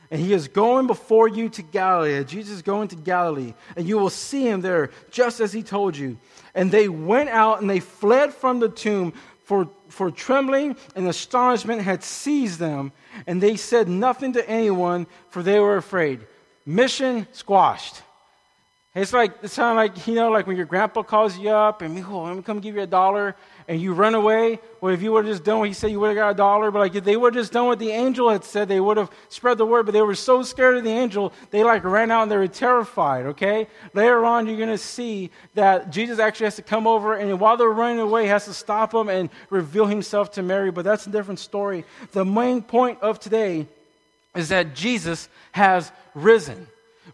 And 0.09 0.21
he 0.21 0.33
is 0.33 0.47
going 0.47 0.87
before 0.87 1.27
you 1.27 1.49
to 1.49 1.61
Galilee. 1.61 2.23
Jesus 2.23 2.55
is 2.55 2.61
going 2.61 2.87
to 2.89 2.95
Galilee, 2.95 3.53
and 3.75 3.87
you 3.87 3.97
will 3.97 4.09
see 4.09 4.47
him 4.47 4.61
there, 4.61 4.89
just 5.11 5.39
as 5.41 5.51
he 5.51 5.63
told 5.63 5.97
you. 5.97 6.17
And 6.55 6.71
they 6.71 6.87
went 6.87 7.29
out 7.29 7.59
and 7.61 7.69
they 7.69 7.81
fled 7.81 8.33
from 8.33 8.59
the 8.59 8.69
tomb, 8.69 9.13
for, 9.43 9.69
for 9.87 10.11
trembling 10.11 10.75
and 10.95 11.07
astonishment 11.07 11.81
had 11.81 12.03
seized 12.03 12.59
them, 12.59 12.91
and 13.25 13.41
they 13.41 13.55
said 13.55 13.87
nothing 13.87 14.33
to 14.33 14.49
anyone, 14.49 15.07
for 15.29 15.41
they 15.41 15.59
were 15.59 15.77
afraid. 15.77 16.19
Mission 16.65 17.27
squashed. 17.31 18.01
It's 18.93 19.13
like, 19.13 19.31
it 19.43 19.49
sounds 19.49 19.77
like, 19.77 20.07
you 20.07 20.15
know, 20.15 20.31
like 20.31 20.47
when 20.47 20.57
your 20.57 20.65
grandpa 20.65 21.03
calls 21.03 21.37
you 21.37 21.49
up 21.49 21.81
and, 21.81 22.03
oh, 22.05 22.23
let 22.23 22.35
me 22.35 22.41
come 22.41 22.59
give 22.59 22.75
you 22.75 22.81
a 22.81 22.87
dollar 22.87 23.35
and 23.67 23.81
you 23.81 23.93
run 23.93 24.15
away, 24.15 24.59
well, 24.79 24.93
if 24.93 25.01
you 25.01 25.11
would 25.11 25.25
have 25.25 25.33
just 25.33 25.43
done 25.43 25.59
what 25.59 25.67
he 25.67 25.73
said, 25.73 25.91
you 25.91 25.99
would 25.99 26.07
have 26.07 26.15
got 26.15 26.29
a 26.29 26.33
dollar. 26.33 26.71
But 26.71 26.79
like 26.79 26.95
if 26.95 27.03
they 27.03 27.17
would 27.17 27.35
have 27.35 27.43
just 27.43 27.51
done 27.51 27.65
what 27.65 27.79
the 27.79 27.91
angel 27.91 28.29
had 28.29 28.45
said, 28.45 28.69
they 28.69 28.79
would 28.79 28.95
have 28.97 29.11
spread 29.27 29.57
the 29.57 29.65
word. 29.65 29.85
But 29.85 29.91
they 29.91 30.01
were 30.01 30.15
so 30.15 30.41
scared 30.43 30.77
of 30.77 30.83
the 30.85 30.91
angel, 30.91 31.33
they 31.51 31.63
like 31.63 31.83
ran 31.83 32.09
out 32.09 32.23
and 32.23 32.31
they 32.31 32.37
were 32.37 32.47
terrified. 32.47 33.25
Okay. 33.27 33.67
Later 33.93 34.23
on, 34.23 34.47
you're 34.47 34.65
to 34.67 34.77
see 34.77 35.31
that 35.55 35.91
Jesus 35.91 36.19
actually 36.19 36.45
has 36.45 36.55
to 36.55 36.61
come 36.61 36.87
over, 36.87 37.15
and 37.15 37.39
while 37.39 37.57
they're 37.57 37.69
running 37.69 37.99
away, 37.99 38.23
he 38.23 38.29
has 38.29 38.45
to 38.45 38.53
stop 38.53 38.91
them 38.91 39.09
and 39.09 39.29
reveal 39.49 39.85
himself 39.85 40.31
to 40.31 40.41
Mary. 40.41 40.71
But 40.71 40.85
that's 40.85 41.05
a 41.05 41.09
different 41.09 41.39
story. 41.39 41.83
The 42.13 42.25
main 42.25 42.61
point 42.61 42.99
of 43.01 43.19
today 43.19 43.67
is 44.35 44.49
that 44.49 44.75
Jesus 44.75 45.27
has 45.51 45.91
risen 46.13 46.67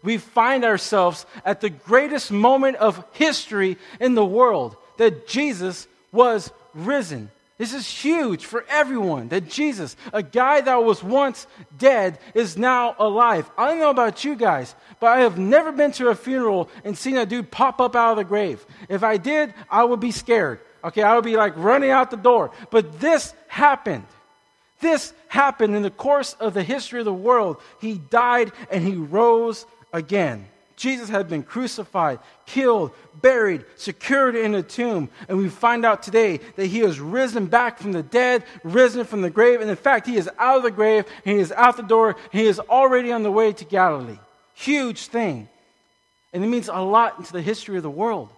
we 0.04 0.18
find 0.18 0.64
ourselves 0.64 1.24
at 1.44 1.60
the 1.60 1.70
greatest 1.70 2.30
moment 2.30 2.76
of 2.76 3.04
history 3.12 3.78
in 3.98 4.14
the 4.14 4.24
world 4.24 4.76
that 4.98 5.26
Jesus 5.26 5.88
was 6.14 6.50
risen. 6.72 7.30
This 7.58 7.72
is 7.72 7.86
huge 7.86 8.46
for 8.46 8.64
everyone 8.68 9.28
that 9.28 9.48
Jesus, 9.48 9.96
a 10.12 10.22
guy 10.22 10.60
that 10.60 10.82
was 10.82 11.04
once 11.04 11.46
dead, 11.78 12.18
is 12.34 12.56
now 12.56 12.96
alive. 12.98 13.48
I 13.56 13.68
don't 13.68 13.78
know 13.78 13.90
about 13.90 14.24
you 14.24 14.34
guys, 14.34 14.74
but 14.98 15.06
I 15.06 15.20
have 15.20 15.38
never 15.38 15.70
been 15.70 15.92
to 15.92 16.08
a 16.08 16.16
funeral 16.16 16.68
and 16.84 16.98
seen 16.98 17.16
a 17.16 17.26
dude 17.26 17.52
pop 17.52 17.80
up 17.80 17.94
out 17.94 18.12
of 18.12 18.16
the 18.16 18.24
grave. 18.24 18.64
If 18.88 19.04
I 19.04 19.18
did, 19.18 19.54
I 19.70 19.84
would 19.84 20.00
be 20.00 20.10
scared. 20.10 20.60
Okay, 20.82 21.02
I 21.02 21.14
would 21.14 21.24
be 21.24 21.36
like 21.36 21.56
running 21.56 21.90
out 21.90 22.10
the 22.10 22.16
door. 22.16 22.50
But 22.70 23.00
this 23.00 23.32
happened. 23.46 24.06
This 24.80 25.12
happened 25.28 25.76
in 25.76 25.82
the 25.82 25.90
course 25.90 26.34
of 26.34 26.54
the 26.54 26.62
history 26.64 26.98
of 26.98 27.04
the 27.04 27.12
world. 27.12 27.58
He 27.80 27.98
died 27.98 28.52
and 28.70 28.84
he 28.84 28.96
rose 28.96 29.64
again. 29.92 30.48
Jesus 30.84 31.08
had 31.08 31.30
been 31.30 31.42
crucified, 31.42 32.18
killed, 32.44 32.92
buried, 33.22 33.64
secured 33.76 34.36
in 34.36 34.54
a 34.54 34.62
tomb. 34.62 35.08
And 35.30 35.38
we 35.38 35.48
find 35.48 35.82
out 35.82 36.02
today 36.02 36.40
that 36.56 36.66
he 36.66 36.80
has 36.80 37.00
risen 37.00 37.46
back 37.46 37.78
from 37.78 37.92
the 37.92 38.02
dead, 38.02 38.44
risen 38.62 39.06
from 39.06 39.22
the 39.22 39.30
grave. 39.30 39.62
And 39.62 39.70
in 39.70 39.76
fact, 39.76 40.06
he 40.06 40.16
is 40.16 40.28
out 40.38 40.58
of 40.58 40.62
the 40.62 40.70
grave, 40.70 41.06
he 41.24 41.36
is 41.36 41.52
out 41.52 41.78
the 41.78 41.82
door, 41.82 42.16
he 42.30 42.44
is 42.44 42.60
already 42.60 43.12
on 43.12 43.22
the 43.22 43.30
way 43.30 43.54
to 43.54 43.64
Galilee. 43.64 44.18
Huge 44.52 45.06
thing. 45.06 45.48
And 46.34 46.44
it 46.44 46.48
means 46.48 46.68
a 46.68 46.80
lot 46.80 47.16
into 47.16 47.32
the 47.32 47.40
history 47.40 47.78
of 47.78 47.82
the 47.82 47.88
world. 47.88 48.28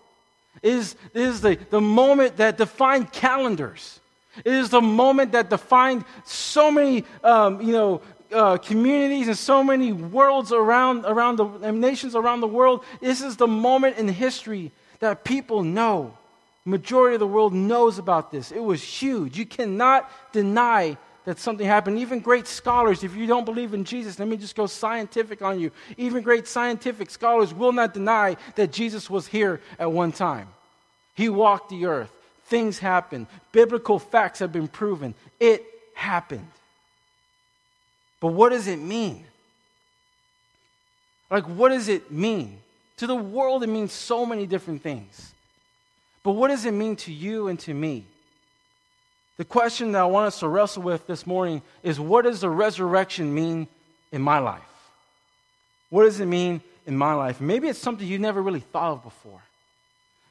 It 0.62 0.72
is, 0.72 0.94
it 1.14 1.22
is 1.22 1.40
the, 1.40 1.58
the 1.70 1.80
moment 1.80 2.36
that 2.36 2.58
defined 2.58 3.10
calendars. 3.10 3.98
It 4.44 4.52
is 4.52 4.68
the 4.70 4.80
moment 4.80 5.32
that 5.32 5.50
defined 5.50 6.04
so 6.24 6.70
many, 6.70 7.04
um, 7.24 7.60
you 7.60 7.72
know, 7.72 8.02
uh, 8.32 8.56
communities 8.58 9.28
and 9.28 9.38
so 9.38 9.62
many 9.62 9.92
worlds 9.92 10.52
around, 10.52 11.04
around 11.04 11.36
the 11.36 11.72
nations 11.72 12.14
around 12.14 12.40
the 12.40 12.48
world. 12.48 12.84
This 13.00 13.22
is 13.22 13.36
the 13.36 13.46
moment 13.46 13.96
in 13.98 14.08
history 14.08 14.72
that 15.00 15.24
people 15.24 15.62
know. 15.62 16.16
Majority 16.64 17.14
of 17.14 17.20
the 17.20 17.26
world 17.26 17.54
knows 17.54 17.98
about 17.98 18.32
this. 18.32 18.50
It 18.50 18.62
was 18.62 18.82
huge. 18.82 19.38
You 19.38 19.46
cannot 19.46 20.10
deny 20.32 20.96
that 21.24 21.38
something 21.38 21.66
happened. 21.66 21.98
Even 21.98 22.20
great 22.20 22.46
scholars, 22.46 23.04
if 23.04 23.14
you 23.14 23.26
don't 23.26 23.44
believe 23.44 23.74
in 23.74 23.84
Jesus, 23.84 24.18
let 24.18 24.26
me 24.26 24.36
just 24.36 24.56
go 24.56 24.66
scientific 24.66 25.42
on 25.42 25.60
you. 25.60 25.70
Even 25.96 26.22
great 26.22 26.48
scientific 26.48 27.10
scholars 27.10 27.52
will 27.52 27.72
not 27.72 27.94
deny 27.94 28.36
that 28.54 28.72
Jesus 28.72 29.10
was 29.10 29.26
here 29.26 29.60
at 29.78 29.90
one 29.90 30.12
time. 30.12 30.48
He 31.14 31.28
walked 31.28 31.70
the 31.70 31.86
earth. 31.86 32.10
Things 32.46 32.78
happened. 32.78 33.26
Biblical 33.52 33.98
facts 33.98 34.38
have 34.38 34.52
been 34.52 34.68
proven. 34.68 35.14
It 35.40 35.64
happened. 35.94 36.46
But 38.20 38.28
what 38.28 38.50
does 38.50 38.66
it 38.66 38.78
mean? 38.78 39.24
Like, 41.30 41.44
what 41.44 41.70
does 41.70 41.88
it 41.88 42.10
mean? 42.10 42.58
To 42.98 43.06
the 43.06 43.14
world, 43.14 43.62
it 43.62 43.68
means 43.68 43.92
so 43.92 44.24
many 44.24 44.46
different 44.46 44.82
things. 44.82 45.34
But 46.22 46.32
what 46.32 46.48
does 46.48 46.64
it 46.64 46.72
mean 46.72 46.96
to 46.96 47.12
you 47.12 47.48
and 47.48 47.58
to 47.60 47.74
me? 47.74 48.04
The 49.36 49.44
question 49.44 49.92
that 49.92 50.00
I 50.00 50.06
want 50.06 50.28
us 50.28 50.40
to 50.40 50.48
wrestle 50.48 50.82
with 50.82 51.06
this 51.06 51.26
morning 51.26 51.62
is 51.82 52.00
what 52.00 52.24
does 52.24 52.40
the 52.40 52.48
resurrection 52.48 53.34
mean 53.34 53.68
in 54.12 54.22
my 54.22 54.38
life? 54.38 54.62
What 55.90 56.04
does 56.04 56.20
it 56.20 56.26
mean 56.26 56.62
in 56.86 56.96
my 56.96 57.12
life? 57.12 57.40
Maybe 57.40 57.68
it's 57.68 57.78
something 57.78 58.06
you 58.06 58.18
never 58.18 58.40
really 58.40 58.60
thought 58.60 58.92
of 58.92 59.02
before. 59.02 59.40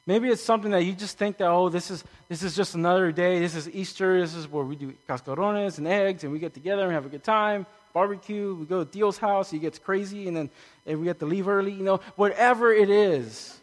Maybe 0.06 0.28
it's 0.28 0.42
something 0.42 0.70
that 0.72 0.82
you 0.82 0.92
just 0.92 1.18
think 1.18 1.38
that, 1.38 1.48
oh, 1.48 1.68
this 1.68 1.90
is, 1.90 2.04
this 2.28 2.42
is 2.42 2.54
just 2.54 2.74
another 2.74 3.10
day. 3.10 3.40
This 3.40 3.54
is 3.54 3.68
Easter. 3.68 4.20
This 4.20 4.34
is 4.34 4.48
where 4.48 4.64
we 4.64 4.76
do 4.76 4.92
cascarones 5.08 5.78
and 5.78 5.86
eggs 5.86 6.24
and 6.24 6.32
we 6.32 6.38
get 6.38 6.54
together 6.54 6.82
and 6.82 6.92
have 6.92 7.06
a 7.06 7.08
good 7.08 7.24
time 7.24 7.66
barbecue, 7.96 8.54
we 8.54 8.66
go 8.66 8.84
to 8.84 8.90
Dio's 8.90 9.16
house, 9.16 9.50
he 9.50 9.58
gets 9.58 9.78
crazy, 9.78 10.28
and 10.28 10.36
then 10.36 10.50
and 10.84 11.00
we 11.00 11.06
have 11.06 11.18
to 11.20 11.24
leave 11.24 11.48
early, 11.48 11.72
you 11.72 11.82
know, 11.82 12.00
whatever 12.14 12.70
it 12.70 12.90
is. 12.90 13.58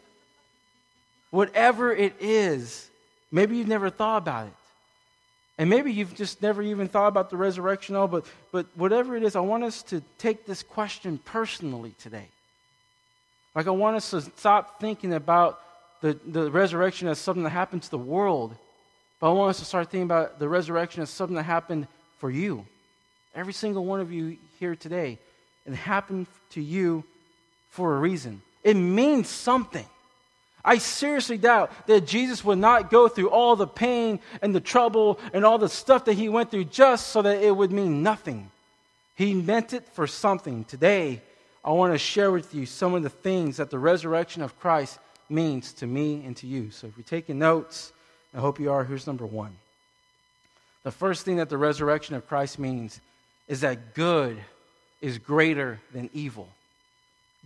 Whatever 1.30 1.94
it 1.94 2.14
is, 2.18 2.90
maybe 3.30 3.56
you've 3.56 3.68
never 3.68 3.90
thought 3.90 4.16
about 4.16 4.48
it. 4.48 4.52
And 5.56 5.70
maybe 5.70 5.92
you've 5.92 6.16
just 6.16 6.42
never 6.42 6.62
even 6.62 6.88
thought 6.88 7.06
about 7.06 7.30
the 7.30 7.36
resurrection, 7.36 7.94
all, 7.94 8.08
but, 8.08 8.26
but 8.50 8.66
whatever 8.74 9.16
it 9.16 9.22
is, 9.22 9.36
I 9.36 9.40
want 9.40 9.62
us 9.62 9.84
to 9.84 10.02
take 10.18 10.46
this 10.46 10.64
question 10.64 11.20
personally 11.24 11.94
today. 12.00 12.26
Like, 13.54 13.68
I 13.68 13.70
want 13.70 13.94
us 13.94 14.10
to 14.10 14.20
stop 14.20 14.80
thinking 14.80 15.12
about 15.12 15.60
the, 16.00 16.18
the 16.26 16.50
resurrection 16.50 17.06
as 17.06 17.20
something 17.20 17.44
that 17.44 17.50
happened 17.50 17.84
to 17.84 17.90
the 17.90 17.98
world, 18.14 18.56
but 19.20 19.30
I 19.30 19.32
want 19.32 19.50
us 19.50 19.60
to 19.60 19.64
start 19.64 19.92
thinking 19.92 20.10
about 20.10 20.40
the 20.40 20.48
resurrection 20.48 21.02
as 21.02 21.10
something 21.10 21.36
that 21.36 21.44
happened 21.44 21.86
for 22.18 22.32
you. 22.32 22.66
Every 23.34 23.52
single 23.52 23.84
one 23.84 24.00
of 24.00 24.12
you 24.12 24.36
here 24.58 24.76
today. 24.76 25.18
It 25.66 25.74
happened 25.74 26.26
to 26.50 26.60
you 26.60 27.04
for 27.70 27.96
a 27.96 27.98
reason. 27.98 28.42
It 28.62 28.74
means 28.74 29.28
something. 29.28 29.86
I 30.64 30.78
seriously 30.78 31.36
doubt 31.36 31.70
that 31.86 32.06
Jesus 32.06 32.44
would 32.44 32.58
not 32.58 32.90
go 32.90 33.08
through 33.08 33.28
all 33.30 33.54
the 33.54 33.66
pain 33.66 34.20
and 34.40 34.54
the 34.54 34.60
trouble 34.60 35.20
and 35.34 35.44
all 35.44 35.58
the 35.58 35.68
stuff 35.68 36.06
that 36.06 36.14
he 36.14 36.28
went 36.28 36.50
through 36.50 36.64
just 36.64 37.08
so 37.08 37.20
that 37.22 37.42
it 37.42 37.54
would 37.54 37.70
mean 37.70 38.02
nothing. 38.02 38.50
He 39.14 39.34
meant 39.34 39.74
it 39.74 39.86
for 39.90 40.06
something. 40.06 40.64
Today, 40.64 41.20
I 41.64 41.70
want 41.72 41.92
to 41.92 41.98
share 41.98 42.30
with 42.30 42.54
you 42.54 42.64
some 42.64 42.94
of 42.94 43.02
the 43.02 43.10
things 43.10 43.58
that 43.58 43.70
the 43.70 43.78
resurrection 43.78 44.42
of 44.42 44.58
Christ 44.58 44.98
means 45.28 45.72
to 45.74 45.86
me 45.86 46.22
and 46.24 46.36
to 46.38 46.46
you. 46.46 46.70
So 46.70 46.86
if 46.86 46.96
you're 46.96 47.04
taking 47.04 47.38
notes, 47.38 47.92
I 48.34 48.38
hope 48.38 48.58
you 48.58 48.72
are, 48.72 48.84
here's 48.84 49.06
number 49.06 49.26
one. 49.26 49.56
The 50.82 50.90
first 50.90 51.24
thing 51.24 51.36
that 51.36 51.48
the 51.48 51.58
resurrection 51.58 52.14
of 52.14 52.26
Christ 52.26 52.58
means 52.58 53.00
is 53.48 53.60
that 53.60 53.94
good 53.94 54.38
is 55.00 55.18
greater 55.18 55.80
than 55.92 56.10
evil. 56.12 56.48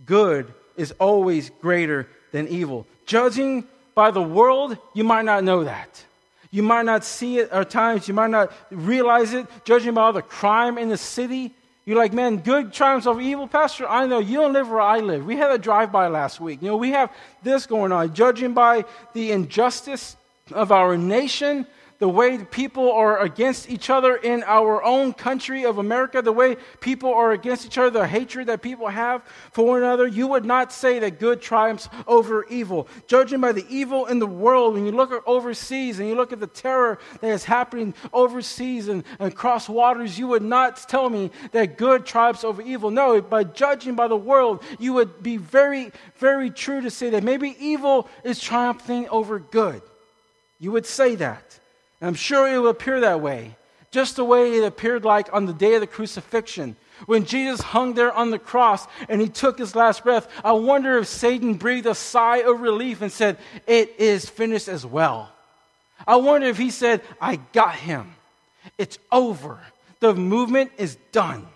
Good 0.05 0.53
is 0.77 0.93
always 0.99 1.49
greater 1.61 2.07
than 2.31 2.47
evil. 2.47 2.87
Judging 3.05 3.65
by 3.95 4.11
the 4.11 4.21
world, 4.21 4.77
you 4.93 5.03
might 5.03 5.25
not 5.25 5.43
know 5.43 5.65
that. 5.65 6.05
You 6.51 6.63
might 6.63 6.85
not 6.85 7.03
see 7.03 7.39
it 7.39 7.51
at 7.51 7.69
times, 7.69 8.07
you 8.07 8.13
might 8.13 8.29
not 8.29 8.51
realize 8.71 9.33
it. 9.33 9.45
Judging 9.65 9.93
by 9.93 10.03
all 10.03 10.13
the 10.13 10.21
crime 10.21 10.77
in 10.77 10.89
the 10.89 10.97
city, 10.97 11.53
you're 11.85 11.97
like, 11.97 12.13
man, 12.13 12.37
good 12.37 12.71
triumphs 12.71 13.07
over 13.07 13.19
evil. 13.19 13.47
Pastor, 13.47 13.87
I 13.87 14.05
know 14.05 14.19
you 14.19 14.37
don't 14.37 14.53
live 14.53 14.69
where 14.69 14.81
I 14.81 14.99
live. 14.99 15.25
We 15.25 15.35
had 15.35 15.51
a 15.51 15.57
drive 15.57 15.91
by 15.91 16.07
last 16.07 16.39
week. 16.39 16.61
You 16.61 16.69
know, 16.69 16.77
we 16.77 16.91
have 16.91 17.11
this 17.43 17.65
going 17.65 17.91
on. 17.91 18.13
Judging 18.13 18.53
by 18.53 18.85
the 19.13 19.31
injustice 19.31 20.15
of 20.51 20.71
our 20.71 20.97
nation, 20.97 21.65
the 21.99 22.07
way 22.07 22.37
people 22.37 22.91
are 22.93 23.19
against 23.19 23.69
each 23.69 23.89
other 23.89 24.15
in 24.15 24.41
our 24.43 24.81
own 24.83 25.13
country 25.13 25.65
of 25.65 25.77
America, 25.77 26.21
the 26.21 26.31
way 26.31 26.55
people 26.79 27.13
are 27.13 27.33
against 27.33 27.65
each 27.65 27.77
other, 27.77 27.89
the 27.89 28.07
hatred 28.07 28.47
that 28.47 28.61
people 28.61 28.87
have 28.87 29.21
for 29.51 29.65
one 29.65 29.79
another, 29.79 30.07
you 30.07 30.25
would 30.27 30.45
not 30.45 30.71
say 30.71 30.99
that 30.99 31.19
good 31.19 31.41
triumphs 31.41 31.89
over 32.07 32.45
evil. 32.45 32.87
Judging 33.07 33.41
by 33.41 33.51
the 33.51 33.65
evil 33.69 34.05
in 34.05 34.19
the 34.19 34.27
world, 34.27 34.75
when 34.75 34.85
you 34.85 34.93
look 34.93 35.11
at 35.11 35.21
overseas 35.25 35.99
and 35.99 36.07
you 36.07 36.15
look 36.15 36.31
at 36.31 36.39
the 36.39 36.47
terror 36.47 36.99
that 37.19 37.27
is 37.27 37.43
happening 37.43 37.93
overseas 38.13 38.87
and, 38.87 39.03
and 39.19 39.31
across 39.33 39.67
waters, 39.67 40.17
you 40.17 40.27
would 40.27 40.41
not 40.41 40.77
tell 40.87 41.09
me 41.09 41.29
that 41.51 41.77
good 41.77 42.05
triumphs 42.05 42.45
over 42.45 42.61
evil. 42.61 42.91
No, 42.91 43.21
by 43.21 43.43
judging 43.43 43.95
by 43.95 44.07
the 44.07 44.15
world, 44.15 44.63
you 44.79 44.93
would 44.93 45.21
be 45.21 45.35
very, 45.35 45.91
very 46.15 46.49
true 46.49 46.79
to 46.79 46.89
say 46.89 47.09
that 47.09 47.23
maybe 47.23 47.57
evil 47.59 48.07
is 48.23 48.39
triumphing 48.39 49.09
over 49.09 49.37
good. 49.39 49.81
You 50.59 50.71
would 50.71 50.85
say 50.85 51.15
that. 51.15 51.58
And 52.01 52.07
I'm 52.07 52.15
sure 52.15 52.47
it 52.47 52.57
will 52.57 52.69
appear 52.69 53.01
that 53.01 53.21
way, 53.21 53.55
just 53.91 54.15
the 54.15 54.23
way 54.23 54.57
it 54.57 54.63
appeared 54.63 55.03
like 55.03 55.33
on 55.33 55.45
the 55.45 55.53
day 55.53 55.75
of 55.75 55.81
the 55.81 55.87
crucifixion. 55.87 56.75
When 57.05 57.25
Jesus 57.25 57.61
hung 57.61 57.93
there 57.93 58.11
on 58.11 58.31
the 58.31 58.39
cross 58.39 58.85
and 59.07 59.21
he 59.21 59.29
took 59.29 59.57
his 59.57 59.75
last 59.75 60.03
breath, 60.03 60.27
I 60.43 60.51
wonder 60.53 60.97
if 60.97 61.07
Satan 61.07 61.53
breathed 61.53 61.87
a 61.87 61.95
sigh 61.95 62.37
of 62.37 62.61
relief 62.61 63.01
and 63.01 63.11
said, 63.11 63.37
It 63.67 63.95
is 63.97 64.29
finished 64.29 64.67
as 64.67 64.85
well. 64.85 65.31
I 66.07 66.17
wonder 66.17 66.47
if 66.47 66.57
he 66.57 66.71
said, 66.71 67.01
I 67.21 67.37
got 67.37 67.75
him. 67.75 68.15
It's 68.77 68.99
over. 69.11 69.59
The 69.99 70.13
movement 70.13 70.71
is 70.77 70.97
done. 71.11 71.47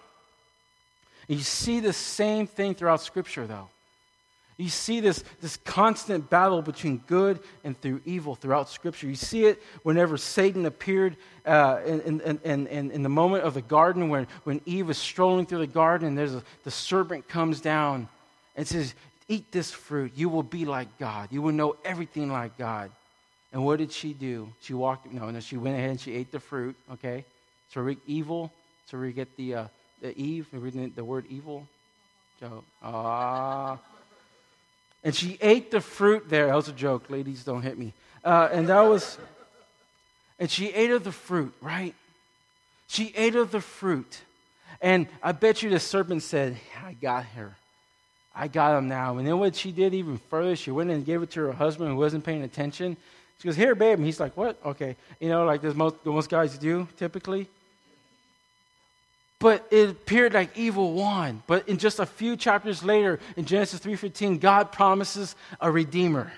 You 1.28 1.40
see 1.40 1.80
the 1.80 1.94
same 1.94 2.48
thing 2.48 2.76
throughout 2.76 3.02
Scripture, 3.02 3.48
though. 3.48 3.70
You 4.58 4.70
see 4.70 5.00
this, 5.00 5.24
this 5.42 5.58
constant 5.58 6.30
battle 6.30 6.62
between 6.62 6.98
good 7.08 7.40
and 7.64 7.80
through 7.80 8.02
evil 8.06 8.36
throughout 8.36 8.70
Scripture. 8.70 9.08
You 9.08 9.16
see 9.16 9.46
it 9.46 9.62
whenever 9.82 10.18
Satan 10.18 10.66
appeared 10.66 11.18
uh, 11.46 11.80
in, 11.86 12.22
in, 12.22 12.40
in, 12.44 12.92
in, 12.92 13.04
the 13.04 13.10
moment 13.10 13.44
of 13.44 13.56
the 13.56 13.62
garden 13.62 14.10
when, 14.10 14.28
when 14.44 14.62
Eve 14.66 14.88
was 14.88 14.98
strolling 14.98 15.46
through 15.46 15.60
the 15.60 15.68
garden 15.68 16.08
and 16.08 16.18
there's 16.18 16.36
a, 16.36 16.44
the 16.64 16.72
serpent 16.72 17.28
comes 17.28 17.62
down 17.62 18.08
and 18.56 18.68
says, 18.68 18.94
Eat 19.28 19.52
this 19.52 19.72
fruit. 19.72 20.12
You 20.16 20.30
will 20.30 20.44
be 20.44 20.66
like 20.66 21.00
God. 21.00 21.30
You 21.32 21.42
will 21.42 21.54
know 21.54 21.76
everything 21.84 22.32
like 22.32 22.58
God. 22.58 22.92
And 23.54 23.64
what 23.64 23.80
did 23.80 23.92
she 23.92 24.14
do? 24.14 24.50
She 24.62 24.74
walked, 24.74 25.12
no, 25.12 25.30
no, 25.30 25.40
she 25.40 25.58
went 25.58 25.78
ahead 25.78 25.92
and 25.92 26.00
she 26.00 26.14
ate 26.14 26.32
the 26.32 26.40
fruit, 26.40 26.76
okay? 26.92 27.24
So 27.70 27.84
we, 27.84 27.98
evil, 28.06 28.52
so 28.88 28.98
we 28.98 29.14
get 29.14 29.36
the, 29.38 29.56
uh, 29.56 29.68
the 30.02 30.18
Eve, 30.18 30.48
the 30.52 31.04
word 31.04 31.26
evil. 31.30 31.68
So, 32.40 32.64
ah. 32.82 33.74
Uh, 33.74 33.78
and 35.04 35.14
she 35.14 35.38
ate 35.42 35.72
the 35.72 35.82
fruit 35.82 36.30
there. 36.30 36.48
That 36.48 36.56
was 36.56 36.68
a 36.70 36.74
joke. 36.74 37.10
Ladies, 37.10 37.44
don't 37.44 37.62
hit 37.62 37.78
me. 37.78 37.94
Uh, 38.24 38.50
and 38.52 38.68
that 38.70 38.82
was, 38.82 39.18
and 40.40 40.50
she 40.50 40.68
ate 40.70 40.92
of 40.92 41.04
the 41.04 41.12
fruit, 41.12 41.54
right? 41.62 41.94
She 42.88 43.14
ate 43.16 43.36
of 43.36 43.52
the 43.52 43.62
fruit. 43.62 44.22
And 44.82 45.08
I 45.22 45.32
bet 45.32 45.62
you 45.64 45.70
the 45.70 45.80
serpent 45.80 46.24
said, 46.24 46.58
I 46.86 46.94
got 46.94 47.26
her. 47.26 47.56
I 48.36 48.48
got 48.48 48.78
him 48.78 48.88
now. 48.88 49.18
And 49.18 49.28
then 49.28 49.40
what 49.40 49.56
she 49.56 49.72
did 49.72 49.94
even 49.94 50.18
further, 50.18 50.56
she 50.56 50.72
went 50.72 50.90
and 50.90 51.06
gave 51.06 51.22
it 51.22 51.32
to 51.32 51.42
her 51.42 51.52
husband 51.52 51.92
who 51.92 51.98
wasn't 51.98 52.24
paying 52.24 52.42
attention. 52.42 52.98
She 53.40 53.48
goes, 53.48 53.56
Here, 53.56 53.76
babe. 53.76 54.00
And 54.00 54.06
he's 54.06 54.20
like, 54.20 54.36
What? 54.36 54.58
Okay. 54.66 54.96
You 55.20 55.30
know, 55.30 55.46
like 55.46 55.62
this 55.62 55.76
most, 55.76 56.04
most 56.06 56.30
guys 56.30 56.58
do 56.58 56.88
typically. 56.98 57.48
But 59.44 59.68
it 59.72 59.90
appeared 59.90 60.34
like 60.34 60.58
evil 60.58 60.94
won. 60.94 61.44
But 61.48 61.68
in 61.68 61.78
just 61.78 62.00
a 62.00 62.06
few 62.06 62.38
chapters 62.38 62.82
later, 62.82 63.20
in 63.36 63.44
Genesis 63.44 63.82
3:15, 63.82 64.40
God 64.40 64.72
promises 64.72 65.36
a 65.60 65.70
redeemer. 65.70 66.32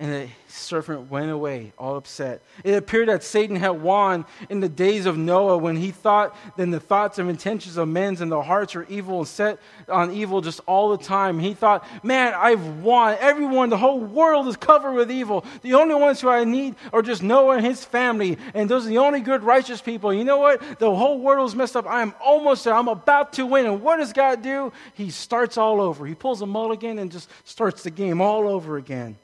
And 0.00 0.12
the 0.12 0.28
serpent 0.46 1.10
went 1.10 1.32
away, 1.32 1.72
all 1.76 1.96
upset. 1.96 2.40
It 2.62 2.74
appeared 2.74 3.08
that 3.08 3.24
Satan 3.24 3.56
had 3.56 3.82
won 3.82 4.26
in 4.48 4.60
the 4.60 4.68
days 4.68 5.06
of 5.06 5.18
Noah 5.18 5.58
when 5.58 5.74
he 5.74 5.90
thought 5.90 6.36
then 6.56 6.70
the 6.70 6.78
thoughts 6.78 7.18
and 7.18 7.28
intentions 7.28 7.76
of 7.76 7.88
men's 7.88 8.20
and 8.20 8.30
their 8.30 8.42
hearts 8.42 8.76
are 8.76 8.84
evil 8.84 9.18
and 9.18 9.26
set 9.26 9.58
on 9.88 10.12
evil 10.12 10.40
just 10.40 10.60
all 10.66 10.96
the 10.96 11.02
time. 11.02 11.40
He 11.40 11.52
thought, 11.52 11.84
man, 12.04 12.32
I've 12.34 12.80
won. 12.80 13.16
Everyone, 13.18 13.70
the 13.70 13.76
whole 13.76 13.98
world 13.98 14.46
is 14.46 14.56
covered 14.56 14.92
with 14.92 15.10
evil. 15.10 15.44
The 15.62 15.74
only 15.74 15.96
ones 15.96 16.20
who 16.20 16.28
I 16.28 16.44
need 16.44 16.76
are 16.92 17.02
just 17.02 17.20
Noah 17.20 17.56
and 17.56 17.66
his 17.66 17.84
family. 17.84 18.38
And 18.54 18.70
those 18.70 18.86
are 18.86 18.90
the 18.90 18.98
only 18.98 19.18
good, 19.20 19.42
righteous 19.42 19.80
people. 19.80 20.14
You 20.14 20.22
know 20.22 20.38
what? 20.38 20.78
The 20.78 20.94
whole 20.94 21.18
world 21.18 21.48
is 21.48 21.56
messed 21.56 21.74
up. 21.74 21.88
I 21.88 22.02
am 22.02 22.14
almost 22.24 22.62
there. 22.62 22.74
I'm 22.74 22.86
about 22.86 23.32
to 23.32 23.46
win. 23.46 23.66
And 23.66 23.82
what 23.82 23.96
does 23.96 24.12
God 24.12 24.42
do? 24.42 24.72
He 24.94 25.10
starts 25.10 25.58
all 25.58 25.80
over. 25.80 26.06
He 26.06 26.14
pulls 26.14 26.40
a 26.40 26.46
mulligan 26.46 27.00
and 27.00 27.10
just 27.10 27.28
starts 27.42 27.82
the 27.82 27.90
game 27.90 28.20
all 28.20 28.46
over 28.46 28.76
again. 28.76 29.16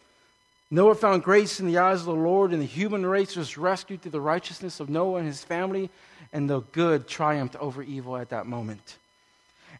Noah 0.70 0.94
found 0.94 1.22
grace 1.22 1.60
in 1.60 1.66
the 1.66 1.78
eyes 1.78 2.00
of 2.00 2.06
the 2.06 2.14
Lord, 2.14 2.52
and 2.52 2.60
the 2.60 2.66
human 2.66 3.04
race 3.06 3.36
was 3.36 3.56
rescued 3.56 4.02
through 4.02 4.10
the 4.12 4.20
righteousness 4.20 4.80
of 4.80 4.88
Noah 4.88 5.18
and 5.18 5.26
his 5.26 5.44
family, 5.44 5.90
and 6.32 6.50
the 6.50 6.60
good 6.72 7.06
triumphed 7.06 7.56
over 7.56 7.82
evil 7.82 8.16
at 8.16 8.30
that 8.30 8.46
moment. 8.46 8.98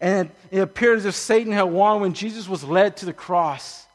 And 0.01 0.31
it 0.51 0.61
appeared 0.61 0.99
as 0.99 1.05
if 1.07 1.15
Satan 1.15 1.53
had 1.53 1.63
won 1.63 2.01
when 2.01 2.15
Jesus 2.15 2.49
was 2.49 2.63
led 2.63 2.97
to 2.99 3.07
the 3.07 3.13
cross. 3.13 3.87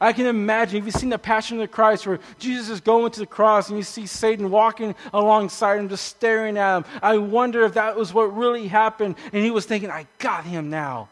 I 0.00 0.12
can 0.12 0.26
imagine, 0.26 0.78
if 0.78 0.84
you've 0.84 0.94
seen 0.94 1.08
the 1.08 1.18
Passion 1.18 1.56
of 1.56 1.62
the 1.62 1.68
Christ, 1.68 2.06
where 2.06 2.20
Jesus 2.38 2.68
is 2.68 2.80
going 2.80 3.10
to 3.12 3.20
the 3.20 3.26
cross 3.26 3.68
and 3.68 3.78
you 3.78 3.82
see 3.82 4.06
Satan 4.06 4.50
walking 4.50 4.94
alongside 5.14 5.78
him, 5.78 5.88
just 5.88 6.04
staring 6.04 6.58
at 6.58 6.76
him. 6.76 6.84
I 7.02 7.16
wonder 7.16 7.64
if 7.64 7.74
that 7.74 7.96
was 7.96 8.12
what 8.12 8.36
really 8.36 8.68
happened, 8.68 9.16
and 9.32 9.42
he 9.42 9.50
was 9.50 9.64
thinking, 9.64 9.90
I 9.90 10.06
got 10.18 10.44
him 10.44 10.68
now. 10.68 11.08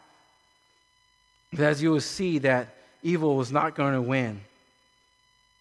But 1.51 1.61
as 1.61 1.81
you 1.81 1.91
will 1.91 2.01
see, 2.01 2.37
that 2.39 2.75
evil 3.01 3.35
was 3.35 3.51
not 3.51 3.73
going 3.73 3.93
to 3.93 4.01
win. 4.01 4.41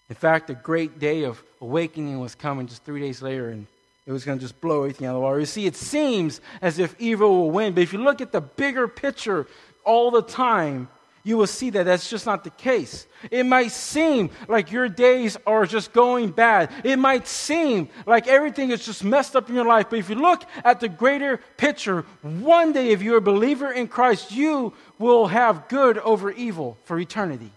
In 0.09 0.15
fact, 0.15 0.51
a 0.51 0.55
great 0.55 0.99
day 0.99 1.25
of 1.25 1.43
awakening 1.61 2.21
was 2.21 2.35
coming 2.35 2.67
just 2.67 2.85
three 2.85 3.01
days 3.01 3.23
later, 3.23 3.51
and 3.51 3.67
it 4.07 4.13
was 4.13 4.25
going 4.25 4.39
to 4.39 4.43
just 4.43 4.61
blow 4.61 4.83
everything 4.83 5.07
out 5.07 5.11
of 5.11 5.17
the 5.17 5.21
water. 5.21 5.41
You 5.41 5.47
see, 5.47 5.67
it 5.67 5.75
seems 5.75 6.41
as 6.63 6.79
if 6.79 6.95
evil 7.01 7.31
will 7.31 7.51
win, 7.51 7.75
but 7.75 7.83
if 7.83 7.93
you 7.93 7.99
look 7.99 8.21
at 8.21 8.31
the 8.31 8.41
bigger 8.41 8.87
picture 8.87 9.49
all 9.85 10.13
the 10.13 10.23
time, 10.23 10.89
you 11.25 11.37
will 11.37 11.49
see 11.49 11.71
that 11.71 11.83
that's 11.83 12.09
just 12.09 12.25
not 12.25 12.45
the 12.45 12.51
case. 12.51 13.09
It 13.33 13.45
might 13.45 13.73
seem 13.73 14.31
like 14.47 14.71
your 14.71 14.89
days 14.89 15.37
are 15.45 15.67
just 15.67 15.93
going 15.93 16.31
bad. 16.31 16.71
It 16.85 17.01
might 17.01 17.27
seem 17.27 17.89
like 18.07 18.29
everything 18.29 18.71
is 18.71 18.87
just 18.87 19.03
messed 19.03 19.35
up 19.35 19.49
in 19.49 19.57
your 19.57 19.65
life. 19.65 19.91
But 19.91 19.99
if 19.99 20.09
you 20.09 20.15
look 20.15 20.45
at 20.65 20.79
the 20.79 20.89
greater 20.89 21.39
picture, 21.57 22.03
one 22.23 22.73
day, 22.73 22.91
if 22.91 23.03
you're 23.03 23.17
a 23.17 23.21
believer 23.21 23.73
in 23.73 23.89
Christ, 23.89 24.31
you 24.31 24.73
will 25.01 25.27
have 25.27 25.67
good 25.67 25.99
over 25.99 26.31
evil 26.31 26.79
for 26.85 26.97
eternity. 26.97 27.51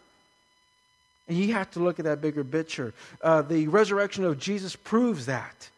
And 1.29 1.37
you 1.37 1.53
have 1.53 1.69
to 1.71 1.79
look 1.79 1.99
at 1.99 2.05
that 2.05 2.21
bigger 2.21 2.43
picture. 2.43 2.93
Uh, 3.21 3.43
the 3.43 3.67
resurrection 3.67 4.25
of 4.25 4.39
Jesus 4.39 4.75
proves 4.75 5.27
that. 5.27 5.69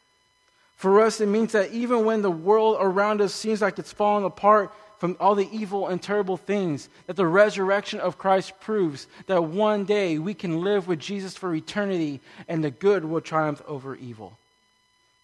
For 0.77 1.01
us, 1.01 1.21
it 1.21 1.27
means 1.27 1.51
that 1.51 1.71
even 1.71 2.05
when 2.05 2.23
the 2.23 2.31
world 2.31 2.77
around 2.79 3.21
us 3.21 3.35
seems 3.35 3.61
like 3.61 3.77
it's 3.77 3.91
falling 3.91 4.23
apart 4.23 4.73
from 4.97 5.17
all 5.19 5.35
the 5.35 5.49
evil 5.51 5.87
and 5.87 6.01
terrible 6.01 6.37
things, 6.37 6.87
that 7.07 7.17
the 7.17 7.27
resurrection 7.27 7.99
of 7.99 8.17
Christ 8.17 8.53
proves 8.61 9.07
that 9.27 9.43
one 9.43 9.83
day 9.83 10.17
we 10.17 10.33
can 10.33 10.61
live 10.61 10.87
with 10.87 10.99
Jesus 10.99 11.35
for 11.35 11.53
eternity 11.53 12.21
and 12.47 12.63
the 12.63 12.71
good 12.71 13.03
will 13.03 13.21
triumph 13.21 13.61
over 13.67 13.95
evil. 13.95 14.37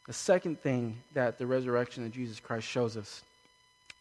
The 0.07 0.13
second 0.13 0.61
thing 0.61 0.97
that 1.13 1.37
the 1.37 1.47
resurrection 1.47 2.05
of 2.05 2.11
Jesus 2.11 2.39
Christ 2.39 2.67
shows 2.67 2.97
us 2.97 3.23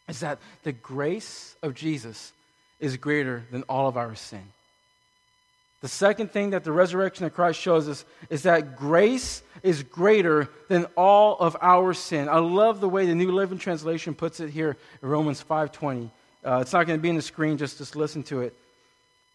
is 0.08 0.20
that 0.20 0.38
the 0.62 0.72
grace 0.72 1.54
of 1.62 1.74
Jesus 1.74 2.32
is 2.80 2.96
greater 2.96 3.44
than 3.50 3.62
all 3.64 3.88
of 3.88 3.96
our 3.96 4.14
sin. 4.14 4.42
The 5.82 5.88
second 5.88 6.32
thing 6.32 6.50
that 6.50 6.64
the 6.64 6.72
resurrection 6.72 7.26
of 7.26 7.34
Christ 7.34 7.60
shows 7.60 7.88
us 7.88 8.04
is 8.30 8.44
that 8.44 8.76
grace 8.76 9.42
is 9.62 9.82
greater 9.82 10.48
than 10.68 10.86
all 10.96 11.38
of 11.38 11.56
our 11.60 11.92
sin. 11.92 12.28
I 12.28 12.38
love 12.38 12.80
the 12.80 12.88
way 12.88 13.06
the 13.06 13.14
New 13.14 13.30
Living 13.30 13.58
Translation 13.58 14.14
puts 14.14 14.40
it 14.40 14.50
here 14.50 14.76
in 15.02 15.08
Romans 15.08 15.42
5:20. 15.42 16.10
Uh, 16.44 16.60
it's 16.62 16.72
not 16.72 16.86
going 16.86 16.98
to 16.98 17.02
be 17.02 17.08
in 17.08 17.16
the 17.16 17.22
screen, 17.22 17.58
just, 17.58 17.78
just 17.78 17.96
listen 17.96 18.22
to 18.24 18.40
it. 18.40 18.54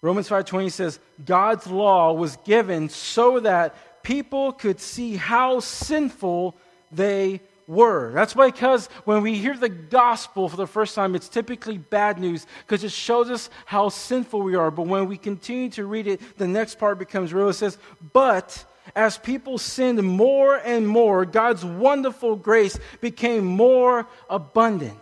Romans 0.02 0.28
5:20 0.28 0.72
says, 0.72 1.00
"God's 1.24 1.68
law 1.68 2.14
was 2.14 2.38
given 2.38 2.90
so 2.90 3.40
that 3.42 4.04
people 4.04 4.52
could 4.52 4.80
see 4.80 5.18
how 5.18 5.60
sinful 5.60 6.56
they 6.92 7.42
word. 7.72 8.14
That's 8.14 8.34
because 8.34 8.88
when 9.06 9.24
we 9.24 9.36
hear 9.36 9.56
the 9.56 9.70
gospel 9.70 10.50
for 10.50 10.58
the 10.58 10.68
first 10.68 10.94
time, 10.94 11.16
it's 11.16 11.30
typically 11.30 11.78
bad 11.78 12.20
news 12.20 12.46
because 12.68 12.84
it 12.84 12.92
shows 12.92 13.32
us 13.32 13.50
how 13.66 13.90
sinful 13.90 14.42
we 14.42 14.56
are. 14.56 14.70
But 14.70 14.88
when 14.88 15.08
we 15.08 15.18
continue 15.18 15.70
to 15.72 15.86
read 15.86 16.06
it, 16.06 16.38
the 16.38 16.48
next 16.48 16.78
part 16.78 17.00
becomes 17.00 17.34
real. 17.34 17.50
It 17.50 17.54
says, 17.54 17.78
But 18.14 18.64
as 18.96 19.18
people 19.18 19.58
sinned 19.58 20.04
more 20.04 20.58
and 20.58 20.88
more, 20.88 21.26
God's 21.26 21.64
wonderful 21.64 22.36
grace 22.36 22.78
became 23.00 23.46
more 23.46 24.06
abundant. 24.30 24.98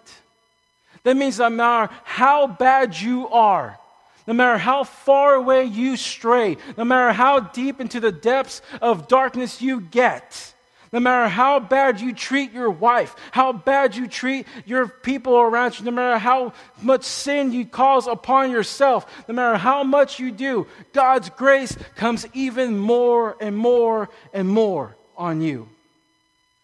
That 1.03 1.17
means 1.17 1.39
no 1.39 1.49
matter 1.49 1.91
how 2.03 2.47
bad 2.47 2.99
you 2.99 3.29
are, 3.29 3.79
no 4.27 4.34
matter 4.34 4.60
how 4.60 4.84
far 4.84 5.34
away 5.34 5.63
you 5.63 5.97
stray, 5.97 6.58
no 6.77 6.84
matter 6.84 7.13
how 7.13 7.39
deep 7.39 7.82
into 7.82 7.99
the 7.99 8.12
depths 8.12 8.62
of 8.79 9.08
darkness 9.08 9.60
you 9.60 9.82
get, 9.82 10.53
no 10.91 10.99
matter 10.99 11.30
how 11.30 11.60
bad 11.60 12.02
you 12.02 12.13
treat 12.13 12.52
your 12.52 12.69
wife, 12.69 13.15
how 13.32 13.54
bad 13.54 13.95
you 13.95 14.08
treat 14.08 14.47
your 14.65 14.88
people 14.88 15.38
around 15.38 15.78
you, 15.78 15.86
no 15.86 15.91
matter 15.91 16.17
how 16.17 16.54
much 16.82 17.04
sin 17.04 17.52
you 17.52 17.65
cause 17.65 18.08
upon 18.08 18.52
yourself, 18.52 19.06
no 19.28 19.36
matter 19.36 19.58
how 19.58 19.84
much 19.84 20.19
you 20.19 20.32
do, 20.32 20.67
God's 20.93 21.30
grace 21.30 21.78
comes 21.95 22.25
even 22.34 22.78
more 22.78 23.38
and 23.39 23.56
more 23.56 24.10
and 24.34 24.47
more 24.47 24.95
on 25.17 25.41
you. 25.41 25.69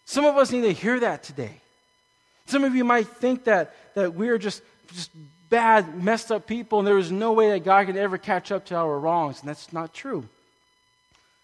Some 0.06 0.24
of 0.24 0.36
us 0.36 0.50
need 0.50 0.62
to 0.62 0.72
hear 0.72 1.00
that 1.00 1.22
today. 1.22 1.60
Some 2.46 2.64
of 2.64 2.74
you 2.74 2.84
might 2.84 3.08
think 3.08 3.44
that, 3.44 3.74
that 3.94 4.14
we're 4.14 4.38
just, 4.38 4.62
just 4.92 5.10
bad, 5.48 6.02
messed 6.02 6.32
up 6.32 6.46
people, 6.46 6.78
and 6.78 6.88
there 6.88 6.98
is 6.98 7.10
no 7.12 7.32
way 7.32 7.50
that 7.50 7.64
God 7.64 7.86
can 7.86 7.96
ever 7.96 8.18
catch 8.18 8.50
up 8.50 8.66
to 8.66 8.76
our 8.76 8.98
wrongs, 8.98 9.40
and 9.40 9.48
that's 9.48 9.72
not 9.72 9.92
true. 9.92 10.28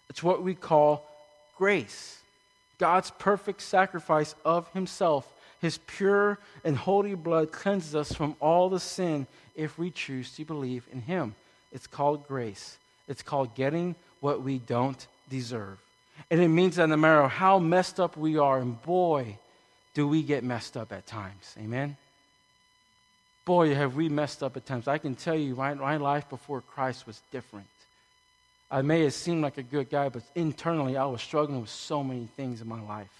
It's 0.09 0.23
what 0.23 0.43
we 0.43 0.55
call 0.55 1.05
grace. 1.57 2.19
God's 2.77 3.11
perfect 3.11 3.61
sacrifice 3.61 4.35
of 4.43 4.71
himself, 4.73 5.27
his 5.61 5.77
pure 5.77 6.39
and 6.63 6.75
holy 6.75 7.15
blood 7.15 7.51
cleanses 7.51 7.95
us 7.95 8.11
from 8.11 8.35
all 8.39 8.69
the 8.69 8.79
sin 8.79 9.27
if 9.55 9.77
we 9.77 9.91
choose 9.91 10.35
to 10.35 10.45
believe 10.45 10.87
in 10.91 11.01
him. 11.01 11.35
It's 11.71 11.87
called 11.87 12.27
grace. 12.27 12.77
It's 13.07 13.21
called 13.21 13.55
getting 13.55 13.95
what 14.19 14.41
we 14.41 14.59
don't 14.59 15.07
deserve. 15.29 15.79
And 16.29 16.41
it 16.41 16.47
means 16.47 16.75
that 16.75 16.87
no 16.87 16.97
matter 16.97 17.27
how 17.27 17.59
messed 17.59 17.99
up 17.99 18.17
we 18.17 18.37
are, 18.37 18.59
and 18.59 18.81
boy, 18.81 19.37
do 19.93 20.07
we 20.07 20.23
get 20.23 20.43
messed 20.43 20.77
up 20.77 20.91
at 20.91 21.05
times. 21.05 21.55
Amen? 21.59 21.97
Boy, 23.45 23.75
have 23.75 23.95
we 23.95 24.09
messed 24.09 24.41
up 24.41 24.55
at 24.55 24.65
times. 24.65 24.87
I 24.87 24.97
can 24.97 25.15
tell 25.15 25.35
you, 25.35 25.55
my, 25.55 25.73
my 25.73 25.97
life 25.97 26.29
before 26.29 26.61
Christ 26.61 27.05
was 27.05 27.21
different. 27.31 27.67
I 28.73 28.81
may 28.81 29.03
have 29.03 29.13
seemed 29.13 29.43
like 29.43 29.59
a 29.59 29.63
good 29.63 29.91
guy, 29.91 30.09
but 30.09 30.23
internally 30.33 30.97
I 30.97 31.05
was 31.05 31.21
struggling 31.21 31.61
with 31.61 31.69
so 31.69 32.03
many 32.03 32.27
things 32.35 32.59
in 32.59 32.67
my 32.67 32.81
life. 32.81 33.11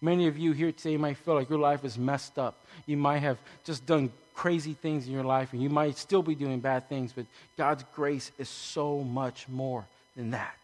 Many 0.00 0.28
of 0.28 0.38
you 0.38 0.52
here 0.52 0.70
today 0.70 0.96
might 0.96 1.16
feel 1.16 1.34
like 1.34 1.50
your 1.50 1.58
life 1.58 1.84
is 1.84 1.98
messed 1.98 2.38
up. 2.38 2.64
You 2.86 2.96
might 2.96 3.18
have 3.18 3.36
just 3.64 3.84
done 3.84 4.12
crazy 4.32 4.74
things 4.74 5.08
in 5.08 5.12
your 5.12 5.24
life, 5.24 5.52
and 5.52 5.60
you 5.60 5.70
might 5.70 5.98
still 5.98 6.22
be 6.22 6.36
doing 6.36 6.60
bad 6.60 6.88
things, 6.88 7.12
but 7.12 7.26
God's 7.58 7.84
grace 7.96 8.30
is 8.38 8.48
so 8.48 9.00
much 9.00 9.48
more 9.48 9.84
than 10.16 10.30
that. 10.30 10.54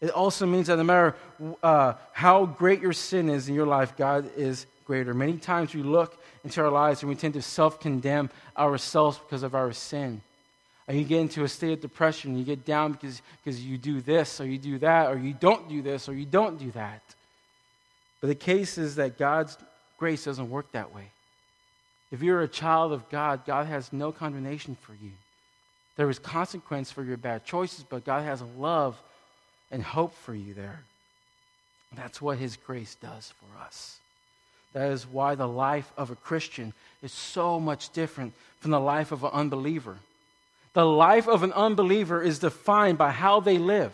It 0.00 0.08
also 0.08 0.46
means 0.46 0.68
that 0.68 0.78
no 0.78 0.84
matter 0.84 1.14
uh, 1.62 1.92
how 2.12 2.46
great 2.46 2.80
your 2.80 2.94
sin 2.94 3.28
is 3.28 3.46
in 3.46 3.54
your 3.54 3.66
life, 3.66 3.94
God 3.94 4.30
is 4.38 4.64
greater. 4.86 5.12
Many 5.12 5.36
times 5.36 5.74
we 5.74 5.82
look 5.82 6.18
into 6.44 6.62
our 6.62 6.70
lives 6.70 7.02
and 7.02 7.10
we 7.10 7.14
tend 7.14 7.34
to 7.34 7.42
self 7.42 7.78
condemn 7.78 8.30
ourselves 8.56 9.18
because 9.18 9.42
of 9.42 9.54
our 9.54 9.72
sin. 9.72 10.22
And 10.88 10.98
you 10.98 11.04
get 11.04 11.20
into 11.20 11.44
a 11.44 11.48
state 11.48 11.72
of 11.72 11.80
depression, 11.80 12.36
you 12.36 12.44
get 12.44 12.64
down 12.64 12.92
because, 12.92 13.22
because 13.42 13.64
you 13.64 13.78
do 13.78 14.00
this 14.00 14.40
or 14.40 14.46
you 14.46 14.58
do 14.58 14.78
that, 14.78 15.10
or 15.10 15.18
you 15.18 15.32
don't 15.32 15.68
do 15.68 15.80
this 15.80 16.08
or 16.08 16.14
you 16.14 16.26
don't 16.26 16.58
do 16.58 16.70
that. 16.72 17.02
But 18.20 18.28
the 18.28 18.34
case 18.34 18.78
is 18.78 18.96
that 18.96 19.18
God's 19.18 19.56
grace 19.98 20.24
doesn't 20.24 20.50
work 20.50 20.72
that 20.72 20.94
way. 20.94 21.04
If 22.10 22.22
you're 22.22 22.42
a 22.42 22.48
child 22.48 22.92
of 22.92 23.08
God, 23.08 23.46
God 23.46 23.66
has 23.66 23.92
no 23.92 24.12
condemnation 24.12 24.76
for 24.80 24.92
you. 24.92 25.12
There 25.96 26.10
is 26.10 26.18
consequence 26.18 26.90
for 26.90 27.02
your 27.02 27.16
bad 27.16 27.44
choices, 27.44 27.84
but 27.88 28.04
God 28.04 28.24
has 28.24 28.42
love 28.58 29.00
and 29.70 29.82
hope 29.82 30.14
for 30.14 30.34
you 30.34 30.54
there. 30.54 30.80
That's 31.94 32.22
what 32.22 32.38
His 32.38 32.56
grace 32.56 32.94
does 32.96 33.32
for 33.38 33.64
us. 33.64 33.98
That 34.72 34.90
is 34.90 35.06
why 35.06 35.34
the 35.34 35.48
life 35.48 35.92
of 35.96 36.10
a 36.10 36.16
Christian 36.16 36.72
is 37.02 37.12
so 37.12 37.60
much 37.60 37.90
different 37.92 38.32
from 38.60 38.70
the 38.70 38.80
life 38.80 39.12
of 39.12 39.24
an 39.24 39.30
unbeliever. 39.32 39.98
The 40.74 40.86
life 40.86 41.28
of 41.28 41.42
an 41.42 41.52
unbeliever 41.52 42.22
is 42.22 42.38
defined 42.38 42.98
by 42.98 43.10
how 43.10 43.40
they 43.40 43.58
live, 43.58 43.92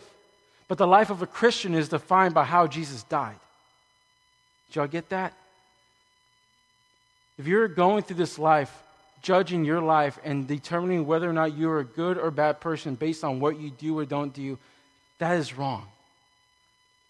but 0.67 0.77
the 0.77 0.87
life 0.87 1.09
of 1.09 1.21
a 1.21 1.27
Christian 1.27 1.73
is 1.75 1.89
defined 1.89 2.33
by 2.33 2.45
how 2.45 2.67
Jesus 2.67 3.03
died. 3.03 3.35
Did 4.67 4.75
y'all 4.75 4.87
get 4.87 5.09
that? 5.09 5.33
If 7.37 7.47
you're 7.47 7.67
going 7.67 8.03
through 8.03 8.17
this 8.17 8.39
life, 8.39 8.71
judging 9.21 9.65
your 9.65 9.81
life 9.81 10.19
and 10.23 10.47
determining 10.47 11.05
whether 11.05 11.29
or 11.29 11.33
not 11.33 11.57
you're 11.57 11.79
a 11.79 11.85
good 11.85 12.17
or 12.17 12.31
bad 12.31 12.61
person 12.61 12.95
based 12.95 13.23
on 13.23 13.39
what 13.39 13.59
you 13.59 13.69
do 13.71 13.97
or 13.97 14.05
don't 14.05 14.33
do, 14.33 14.57
that 15.19 15.37
is 15.37 15.57
wrong. 15.57 15.85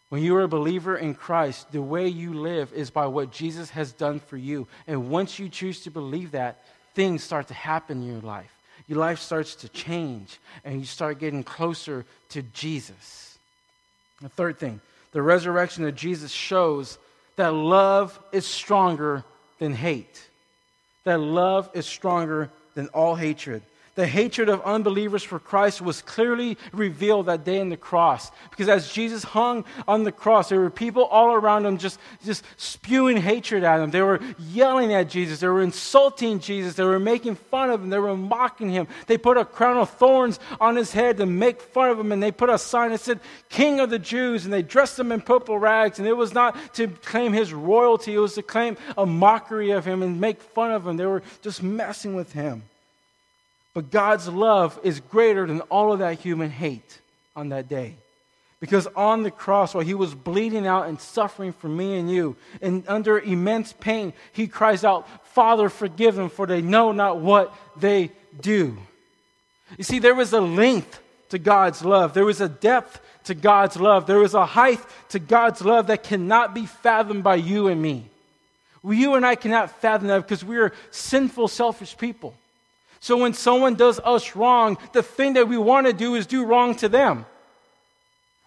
When 0.09 0.23
you 0.23 0.35
are 0.37 0.43
a 0.43 0.47
believer 0.47 0.97
in 0.97 1.13
Christ, 1.13 1.71
the 1.71 1.81
way 1.81 2.07
you 2.07 2.33
live 2.33 2.73
is 2.73 2.89
by 2.89 3.05
what 3.05 3.31
Jesus 3.31 3.69
has 3.71 3.91
done 3.91 4.19
for 4.19 4.37
you. 4.37 4.67
And 4.87 5.09
once 5.09 5.37
you 5.37 5.49
choose 5.49 5.81
to 5.81 5.91
believe 5.91 6.31
that, 6.31 6.63
things 6.95 7.23
start 7.23 7.47
to 7.49 7.53
happen 7.53 8.01
in 8.01 8.07
your 8.07 8.21
life. 8.21 8.51
Your 8.89 8.97
life 8.97 9.19
starts 9.19 9.53
to 9.57 9.69
change, 9.69 10.39
and 10.65 10.79
you 10.79 10.85
start 10.85 11.19
getting 11.19 11.43
closer 11.43 12.07
to 12.29 12.41
Jesus. 12.41 13.37
The 14.19 14.29
third 14.29 14.57
thing, 14.57 14.81
the 15.11 15.21
resurrection 15.21 15.85
of 15.85 15.95
Jesus 15.95 16.31
shows 16.31 16.97
that 17.35 17.53
love 17.53 18.19
is 18.31 18.47
stronger 18.47 19.23
than 19.59 19.73
hate, 19.75 20.27
that 21.03 21.19
love 21.19 21.69
is 21.75 21.85
stronger 21.85 22.49
than 22.73 22.87
all 22.87 23.13
hatred. 23.13 23.61
The 23.95 24.07
hatred 24.07 24.49
of 24.49 24.61
unbelievers 24.61 25.23
for 25.23 25.39
Christ 25.39 25.81
was 25.81 26.01
clearly 26.01 26.57
revealed 26.71 27.25
that 27.25 27.43
day 27.43 27.59
in 27.59 27.69
the 27.69 27.77
cross. 27.77 28.31
Because 28.49 28.69
as 28.69 28.91
Jesus 28.91 29.23
hung 29.23 29.65
on 29.87 30.03
the 30.03 30.11
cross, 30.11 30.49
there 30.49 30.59
were 30.59 30.69
people 30.69 31.03
all 31.05 31.33
around 31.33 31.65
him 31.65 31.77
just, 31.77 31.99
just 32.23 32.43
spewing 32.57 33.17
hatred 33.17 33.63
at 33.63 33.79
him. 33.79 33.91
They 33.91 34.01
were 34.01 34.19
yelling 34.37 34.93
at 34.93 35.09
Jesus. 35.09 35.39
They 35.39 35.47
were 35.47 35.61
insulting 35.61 36.39
Jesus. 36.39 36.75
They 36.75 36.83
were 36.83 36.99
making 36.99 37.35
fun 37.35 37.71
of 37.71 37.81
him. 37.81 37.89
They 37.89 37.99
were 37.99 38.15
mocking 38.15 38.69
him. 38.69 38.87
They 39.07 39.17
put 39.17 39.37
a 39.37 39.43
crown 39.43 39.77
of 39.77 39.89
thorns 39.89 40.39
on 40.61 40.75
his 40.75 40.91
head 40.91 41.17
to 41.17 41.25
make 41.25 41.61
fun 41.61 41.89
of 41.89 41.99
him. 41.99 42.11
And 42.11 42.23
they 42.23 42.31
put 42.31 42.49
a 42.49 42.57
sign 42.57 42.91
that 42.91 43.01
said, 43.01 43.19
King 43.49 43.79
of 43.79 43.89
the 43.89 43.99
Jews. 43.99 44.45
And 44.45 44.53
they 44.53 44.61
dressed 44.61 44.97
him 44.97 45.11
in 45.11 45.21
purple 45.21 45.59
rags. 45.59 45.99
And 45.99 46.07
it 46.07 46.15
was 46.15 46.33
not 46.33 46.75
to 46.75 46.87
claim 46.87 47.33
his 47.33 47.53
royalty, 47.53 48.13
it 48.15 48.19
was 48.19 48.35
to 48.35 48.43
claim 48.43 48.77
a 48.97 49.05
mockery 49.05 49.71
of 49.71 49.83
him 49.83 50.03
and 50.03 50.21
make 50.21 50.41
fun 50.41 50.71
of 50.71 50.87
him. 50.87 50.97
They 50.97 51.05
were 51.05 51.23
just 51.41 51.61
messing 51.63 52.15
with 52.15 52.33
him. 52.33 52.68
But 53.73 53.91
God's 53.91 54.27
love 54.27 54.79
is 54.83 54.99
greater 54.99 55.45
than 55.45 55.61
all 55.61 55.93
of 55.93 55.99
that 55.99 56.19
human 56.19 56.49
hate 56.49 56.99
on 57.35 57.49
that 57.49 57.69
day. 57.69 57.95
Because 58.59 58.87
on 58.87 59.23
the 59.23 59.31
cross, 59.31 59.73
while 59.73 59.85
he 59.85 59.93
was 59.93 60.13
bleeding 60.13 60.67
out 60.67 60.87
and 60.87 60.99
suffering 60.99 61.53
for 61.53 61.69
me 61.69 61.97
and 61.97 62.11
you, 62.11 62.35
and 62.61 62.83
under 62.87 63.17
immense 63.17 63.73
pain, 63.73 64.11
he 64.33 64.47
cries 64.47 64.83
out, 64.83 65.07
Father, 65.27 65.69
forgive 65.69 66.15
them, 66.15 66.29
for 66.29 66.45
they 66.45 66.61
know 66.61 66.91
not 66.91 67.21
what 67.21 67.55
they 67.77 68.11
do. 68.41 68.77
You 69.77 69.83
see, 69.83 69.99
there 69.99 70.15
was 70.15 70.33
a 70.33 70.41
length 70.41 70.99
to 71.29 71.39
God's 71.39 71.85
love, 71.85 72.13
there 72.13 72.25
was 72.25 72.41
a 72.41 72.49
depth 72.49 72.99
to 73.25 73.35
God's 73.35 73.77
love, 73.77 74.07
there 74.07 74.19
was 74.19 74.33
a 74.33 74.45
height 74.45 74.81
to 75.09 75.19
God's 75.19 75.61
love 75.61 75.87
that 75.87 76.03
cannot 76.03 76.53
be 76.53 76.65
fathomed 76.65 77.23
by 77.23 77.35
you 77.35 77.67
and 77.67 77.81
me. 77.81 78.09
You 78.83 79.15
and 79.15 79.25
I 79.25 79.35
cannot 79.35 79.79
fathom 79.79 80.07
that 80.07 80.21
because 80.23 80.43
we 80.43 80.57
are 80.57 80.73
sinful, 80.91 81.47
selfish 81.49 81.97
people. 81.97 82.33
So 82.99 83.17
when 83.17 83.33
someone 83.33 83.75
does 83.75 83.99
us 83.99 84.35
wrong, 84.35 84.77
the 84.93 85.03
thing 85.03 85.33
that 85.33 85.47
we 85.47 85.57
want 85.57 85.87
to 85.87 85.93
do 85.93 86.15
is 86.15 86.25
do 86.25 86.45
wrong 86.45 86.75
to 86.75 86.89
them. 86.89 87.25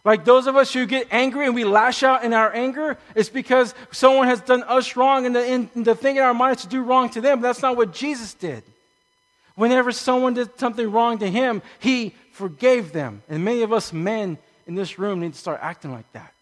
Like 0.04 0.24
those 0.24 0.46
of 0.46 0.56
us 0.56 0.72
who 0.72 0.84
get 0.84 1.06
angry 1.10 1.46
and 1.46 1.54
we 1.54 1.64
lash 1.64 2.02
out 2.02 2.24
in 2.24 2.32
our 2.32 2.52
anger, 2.52 2.98
it's 3.14 3.28
because 3.28 3.74
someone 3.92 4.26
has 4.26 4.40
done 4.40 4.64
us 4.64 4.96
wrong, 4.96 5.26
and 5.26 5.36
the, 5.36 5.44
and 5.44 5.84
the 5.84 5.94
thing 5.94 6.16
in 6.16 6.22
our 6.22 6.34
mind 6.34 6.56
is 6.56 6.62
to 6.62 6.68
do 6.68 6.82
wrong 6.82 7.08
to 7.10 7.20
them. 7.20 7.40
That's 7.40 7.62
not 7.62 7.76
what 7.76 7.92
Jesus 7.92 8.34
did. 8.34 8.64
Whenever 9.54 9.92
someone 9.92 10.34
did 10.34 10.58
something 10.58 10.90
wrong 10.90 11.18
to 11.18 11.30
him, 11.30 11.62
he 11.78 12.14
forgave 12.32 12.92
them. 12.92 13.22
And 13.28 13.44
many 13.44 13.62
of 13.62 13.72
us 13.72 13.92
men 13.92 14.38
in 14.66 14.74
this 14.74 14.98
room 14.98 15.20
need 15.20 15.34
to 15.34 15.38
start 15.38 15.60
acting 15.62 15.92
like 15.92 16.10
that. 16.12 16.32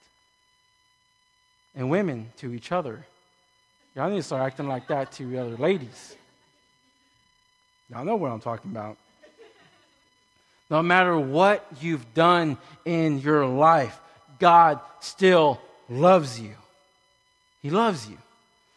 And 1.75 1.91
women 1.91 2.33
to 2.39 2.53
each 2.55 2.73
other. 2.73 3.05
Y'all 3.95 4.09
need 4.09 4.17
to 4.17 4.23
start 4.23 4.43
acting 4.43 4.69
like 4.69 4.89
that 4.89 5.13
to 5.13 5.39
other 5.39 5.57
ladies. 5.57 6.17
Y'all 7.91 8.05
know 8.05 8.17
what 8.17 8.31
I'm 8.31 8.41
talking 8.41 8.71
about. 8.71 8.97
No 10.71 10.83
matter 10.83 11.19
what 11.19 11.67
you've 11.81 12.15
done 12.15 12.57
in 12.85 13.19
your 13.21 13.45
life, 13.47 13.99
God 14.39 14.79
still 15.01 15.61
loves 15.89 16.39
you. 16.39 16.55
He 17.63 17.71
loves 17.71 18.09
you. 18.09 18.17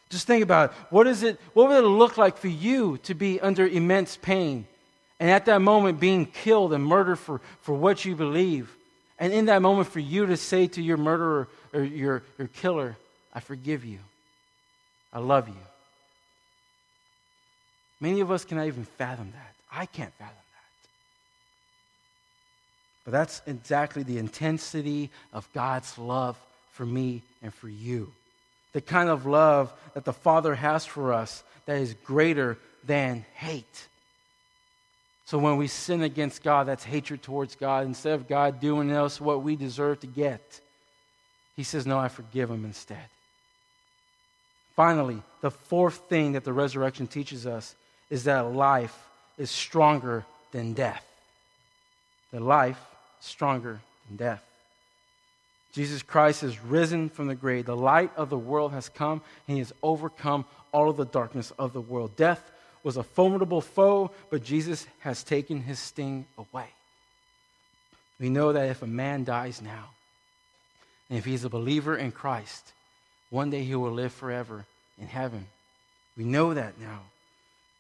Just 0.10 0.28
think 0.28 0.44
about 0.44 0.72
it. 0.72 0.76
What, 0.90 1.08
is 1.08 1.24
it, 1.24 1.40
what 1.54 1.70
would 1.70 1.84
it 1.84 1.88
look 1.88 2.18
like 2.18 2.38
for 2.38 2.48
you 2.48 2.98
to 3.04 3.14
be 3.14 3.40
under 3.40 3.68
immense 3.68 4.18
pain 4.18 4.68
and 5.20 5.30
at 5.30 5.46
that 5.46 5.62
moment 5.62 6.00
being 6.00 6.26
killed 6.26 6.74
and 6.74 6.84
murdered 6.84 7.18
for, 7.18 7.42
for 7.62 7.74
what 7.74 8.06
you 8.06 8.16
believe? 8.16 8.76
And 9.20 9.32
in 9.32 9.46
that 9.46 9.62
moment, 9.62 9.88
for 9.88 10.00
you 10.00 10.26
to 10.26 10.38
say 10.38 10.68
to 10.68 10.82
your 10.82 10.98
murderer 10.98 11.48
or 11.72 11.84
your, 11.84 12.24
your 12.38 12.48
killer, 12.48 12.98
I 13.34 13.40
forgive 13.40 13.86
you. 13.86 14.00
I 15.14 15.20
love 15.20 15.48
you. 15.48 15.56
Many 18.04 18.20
of 18.20 18.32
us 18.32 18.44
cannot 18.44 18.68
even 18.68 18.84
fathom 18.84 19.32
that. 19.32 19.56
I 19.72 19.86
can't 19.86 20.14
fathom 20.16 20.36
that. 20.36 20.90
But 23.06 23.12
that's 23.12 23.42
exactly 23.48 24.04
the 24.04 24.18
intensity 24.18 25.10
of 25.32 25.48
God's 25.54 25.98
love 25.98 26.38
for 26.74 26.86
me 26.86 27.22
and 27.42 27.54
for 27.54 27.70
you. 27.70 28.12
The 28.74 28.82
kind 28.82 29.08
of 29.08 29.26
love 29.26 29.72
that 29.94 30.04
the 30.04 30.12
Father 30.12 30.54
has 30.54 30.86
for 30.86 31.14
us 31.14 31.46
that 31.66 31.78
is 31.78 31.96
greater 32.04 32.58
than 32.84 33.24
hate. 33.36 33.88
So 35.24 35.38
when 35.38 35.56
we 35.56 35.68
sin 35.68 36.02
against 36.02 36.44
God, 36.44 36.68
that's 36.68 36.84
hatred 36.84 37.24
towards 37.24 37.56
God. 37.56 37.86
Instead 37.86 38.16
of 38.16 38.28
God 38.28 38.60
doing 38.60 38.92
us 38.92 39.22
what 39.22 39.44
we 39.44 39.56
deserve 39.56 40.02
to 40.02 40.08
get, 40.08 40.60
He 41.56 41.64
says, 41.64 41.88
No, 41.88 42.00
I 42.00 42.10
forgive 42.10 42.52
Him 42.52 42.66
instead. 42.66 43.08
Finally, 44.76 45.22
the 45.40 45.52
fourth 45.52 46.02
thing 46.10 46.34
that 46.34 46.44
the 46.44 46.52
resurrection 46.52 47.08
teaches 47.08 47.48
us 47.48 47.76
is 48.14 48.26
that 48.26 48.54
life 48.54 48.96
is 49.40 49.50
stronger 49.50 50.24
than 50.52 50.74
death. 50.74 51.04
The 52.32 52.40
life 52.40 52.80
stronger 53.22 53.80
than 54.08 54.18
death. 54.18 54.44
Jesus 55.72 56.04
Christ 56.04 56.42
has 56.42 56.64
risen 56.64 57.10
from 57.10 57.26
the 57.26 57.34
grave. 57.34 57.66
The 57.66 57.76
light 57.76 58.12
of 58.16 58.30
the 58.30 58.38
world 58.38 58.72
has 58.72 58.88
come, 58.88 59.24
and 59.48 59.56
he 59.56 59.58
has 59.58 59.74
overcome 59.82 60.46
all 60.72 60.92
of 60.92 60.98
the 60.98 61.08
darkness 61.08 61.52
of 61.58 61.74
the 61.74 61.82
world. 61.82 62.16
Death 62.16 62.52
was 62.84 62.98
a 62.98 63.04
formidable 63.04 63.62
foe, 63.62 64.12
but 64.30 64.44
Jesus 64.44 64.86
has 65.00 65.24
taken 65.24 65.64
his 65.64 65.80
sting 65.80 66.28
away. 66.38 66.68
We 68.20 68.30
know 68.30 68.54
that 68.54 68.70
if 68.70 68.84
a 68.84 68.88
man 68.88 69.24
dies 69.24 69.60
now, 69.60 69.90
and 71.10 71.18
if 71.18 71.26
he's 71.26 71.46
a 71.46 71.50
believer 71.50 71.98
in 71.98 72.12
Christ, 72.12 72.74
one 73.32 73.50
day 73.50 73.64
he 73.64 73.74
will 73.74 73.92
live 73.92 74.14
forever 74.14 74.66
in 75.02 75.08
heaven. 75.08 75.48
We 76.16 76.26
know 76.26 76.54
that 76.54 76.80
now. 76.80 77.00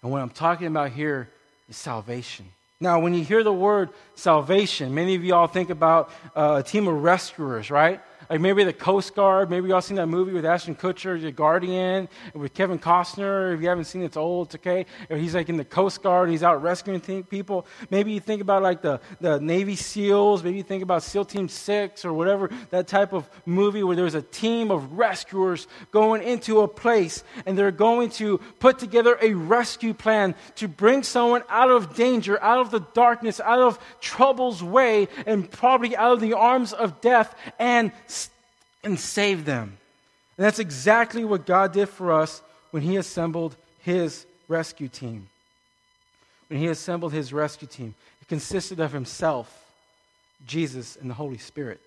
And 0.03 0.11
what 0.11 0.21
I'm 0.21 0.29
talking 0.29 0.67
about 0.67 0.91
here 0.91 1.29
is 1.69 1.77
salvation. 1.77 2.45
Now, 2.79 2.99
when 2.99 3.13
you 3.13 3.23
hear 3.23 3.43
the 3.43 3.53
word 3.53 3.89
salvation, 4.15 4.93
many 4.93 5.15
of 5.15 5.23
you 5.23 5.33
all 5.33 5.47
think 5.47 5.69
about 5.69 6.11
uh, 6.35 6.61
a 6.63 6.67
team 6.67 6.89
of 6.89 7.01
rescuers, 7.01 7.71
right? 7.71 8.01
Like 8.29 8.41
maybe 8.41 8.63
the 8.63 8.73
Coast 8.73 9.15
Guard. 9.15 9.49
Maybe 9.49 9.69
y'all 9.69 9.81
seen 9.81 9.97
that 9.97 10.07
movie 10.07 10.33
with 10.33 10.45
Ashton 10.45 10.75
Kutcher, 10.75 11.21
The 11.21 11.31
Guardian, 11.31 12.09
with 12.33 12.53
Kevin 12.53 12.79
Costner. 12.79 13.53
If 13.53 13.61
you 13.61 13.69
haven't 13.69 13.85
seen 13.85 14.01
it, 14.01 14.05
it's 14.05 14.17
old. 14.17 14.47
It's 14.47 14.55
okay. 14.55 14.85
He's 15.09 15.35
like 15.35 15.49
in 15.49 15.57
the 15.57 15.65
Coast 15.65 16.01
Guard. 16.01 16.29
he's 16.29 16.43
out 16.43 16.61
rescuing 16.61 17.01
th- 17.01 17.29
people. 17.29 17.65
Maybe 17.89 18.11
you 18.11 18.19
think 18.19 18.41
about 18.41 18.63
like 18.63 18.81
the, 18.81 18.99
the 19.19 19.39
Navy 19.39 19.75
SEALs. 19.75 20.43
Maybe 20.43 20.57
you 20.57 20.63
think 20.63 20.83
about 20.83 21.03
SEAL 21.03 21.25
Team 21.25 21.49
Six 21.49 22.05
or 22.05 22.13
whatever 22.13 22.49
that 22.69 22.87
type 22.87 23.13
of 23.13 23.29
movie 23.45 23.83
where 23.83 23.95
there's 23.95 24.15
a 24.15 24.21
team 24.21 24.71
of 24.71 24.93
rescuers 24.93 25.67
going 25.91 26.23
into 26.23 26.61
a 26.61 26.67
place 26.67 27.23
and 27.45 27.57
they're 27.57 27.71
going 27.71 28.09
to 28.09 28.39
put 28.59 28.79
together 28.79 29.17
a 29.21 29.33
rescue 29.33 29.93
plan 29.93 30.35
to 30.55 30.67
bring 30.67 31.03
someone 31.03 31.43
out 31.49 31.69
of 31.69 31.95
danger, 31.95 32.41
out 32.41 32.59
of 32.59 32.71
the 32.71 32.79
darkness, 32.93 33.39
out 33.39 33.59
of 33.59 33.79
trouble's 33.99 34.63
way, 34.63 35.07
and 35.25 35.49
probably 35.49 35.95
out 35.95 36.13
of 36.13 36.19
the 36.19 36.33
arms 36.33 36.73
of 36.73 37.01
death 37.01 37.35
and, 37.59 37.91
and 38.83 38.99
save 38.99 39.45
them. 39.45 39.77
And 40.37 40.45
that's 40.45 40.59
exactly 40.59 41.23
what 41.23 41.45
God 41.45 41.73
did 41.73 41.89
for 41.89 42.11
us 42.11 42.41
when 42.71 42.83
He 42.83 42.97
assembled 42.97 43.55
His 43.79 44.25
rescue 44.47 44.87
team. 44.87 45.29
When 46.47 46.59
He 46.59 46.67
assembled 46.67 47.13
His 47.13 47.31
rescue 47.31 47.67
team, 47.67 47.95
it 48.21 48.27
consisted 48.27 48.79
of 48.79 48.91
Himself, 48.91 49.65
Jesus, 50.45 50.95
and 50.95 51.09
the 51.09 51.13
Holy 51.13 51.37
Spirit. 51.37 51.79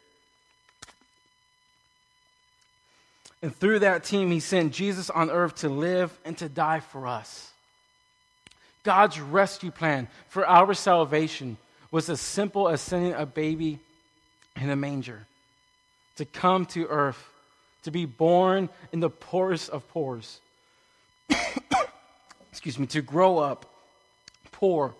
And 3.42 3.54
through 3.54 3.80
that 3.80 4.04
team, 4.04 4.30
He 4.30 4.40
sent 4.40 4.72
Jesus 4.72 5.10
on 5.10 5.30
earth 5.30 5.56
to 5.56 5.68
live 5.68 6.16
and 6.24 6.38
to 6.38 6.48
die 6.48 6.80
for 6.80 7.06
us. 7.06 7.50
God's 8.84 9.20
rescue 9.20 9.72
plan 9.72 10.08
for 10.28 10.46
our 10.46 10.72
salvation 10.72 11.56
was 11.90 12.08
as 12.08 12.20
simple 12.20 12.68
as 12.68 12.80
sending 12.80 13.12
a 13.12 13.26
baby 13.26 13.80
in 14.54 14.70
a 14.70 14.76
manger 14.76 15.26
to 16.16 16.24
come 16.24 16.66
to 16.66 16.86
earth, 16.86 17.22
to 17.82 17.90
be 17.90 18.04
born 18.04 18.68
in 18.92 19.00
the 19.00 19.10
poorest 19.10 19.70
of 19.70 19.86
poors. 19.88 20.40
Excuse 22.50 22.78
me, 22.78 22.86
to 22.86 23.02
grow 23.02 23.38
up 23.38 23.66
poor, 24.50 24.94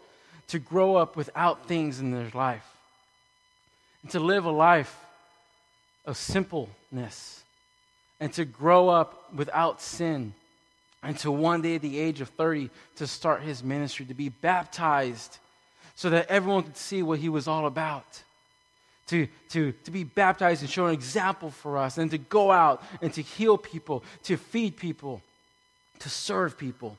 to 0.48 0.58
grow 0.58 0.96
up 0.96 1.16
without 1.16 1.66
things 1.66 1.98
in 2.00 2.10
their 2.10 2.30
life, 2.34 2.66
and 4.02 4.10
to 4.12 4.20
live 4.20 4.44
a 4.44 4.50
life 4.50 4.96
of 6.04 6.16
simpleness, 6.16 7.42
and 8.20 8.32
to 8.34 8.44
grow 8.44 8.88
up 8.88 9.32
without 9.34 9.80
sin, 9.80 10.34
and 11.02 11.18
to 11.18 11.30
one 11.30 11.62
day 11.62 11.76
at 11.76 11.82
the 11.82 11.98
age 11.98 12.20
of 12.20 12.28
30 12.30 12.70
to 12.96 13.06
start 13.06 13.42
his 13.42 13.64
ministry, 13.64 14.06
to 14.06 14.14
be 14.14 14.28
baptized 14.28 15.38
so 15.94 16.10
that 16.10 16.28
everyone 16.28 16.62
could 16.62 16.76
see 16.76 17.02
what 17.02 17.18
he 17.18 17.28
was 17.28 17.48
all 17.48 17.66
about. 17.66 18.22
To, 19.08 19.28
to, 19.50 19.72
to 19.84 19.90
be 19.92 20.02
baptized 20.02 20.62
and 20.62 20.70
show 20.70 20.86
an 20.86 20.92
example 20.92 21.50
for 21.50 21.78
us, 21.78 21.96
and 21.96 22.10
to 22.10 22.18
go 22.18 22.50
out 22.50 22.82
and 23.00 23.12
to 23.14 23.22
heal 23.22 23.56
people, 23.56 24.02
to 24.24 24.36
feed 24.36 24.76
people, 24.76 25.22
to 26.00 26.08
serve 26.08 26.58
people. 26.58 26.98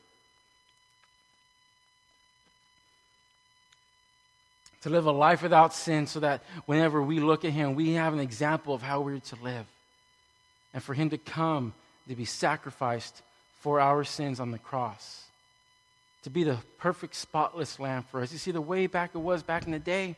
To 4.84 4.90
live 4.90 5.06
a 5.06 5.12
life 5.12 5.44
without 5.44 5.74
sin 5.74 6.08
so 6.08 6.22
that 6.22 6.44
whenever 6.66 7.04
we 7.04 7.20
look 7.20 7.44
at 7.44 7.52
him, 7.52 7.76
we 7.76 7.94
have 7.94 8.14
an 8.14 8.22
example 8.22 8.74
of 8.74 8.82
how 8.82 9.02
we're 9.02 9.20
to 9.20 9.36
live. 9.44 9.66
And 10.74 10.82
for 10.82 10.94
him 10.94 11.10
to 11.10 11.18
come 11.18 11.74
to 12.08 12.16
be 12.16 12.24
sacrificed 12.24 13.22
for 13.60 13.82
our 13.82 14.06
sins 14.06 14.40
on 14.40 14.52
the 14.52 14.60
cross 14.60 15.28
to 16.28 16.30
be 16.30 16.44
the 16.44 16.58
perfect, 16.78 17.16
spotless 17.16 17.80
lamb 17.80 18.04
for 18.04 18.22
us. 18.22 18.34
You 18.34 18.38
see, 18.38 18.52
the 18.52 18.60
way 18.60 18.88
back 18.88 19.12
it 19.16 19.20
was 19.20 19.44
back 19.44 19.66
in 19.66 19.72
the 19.72 19.80
day, 19.80 20.18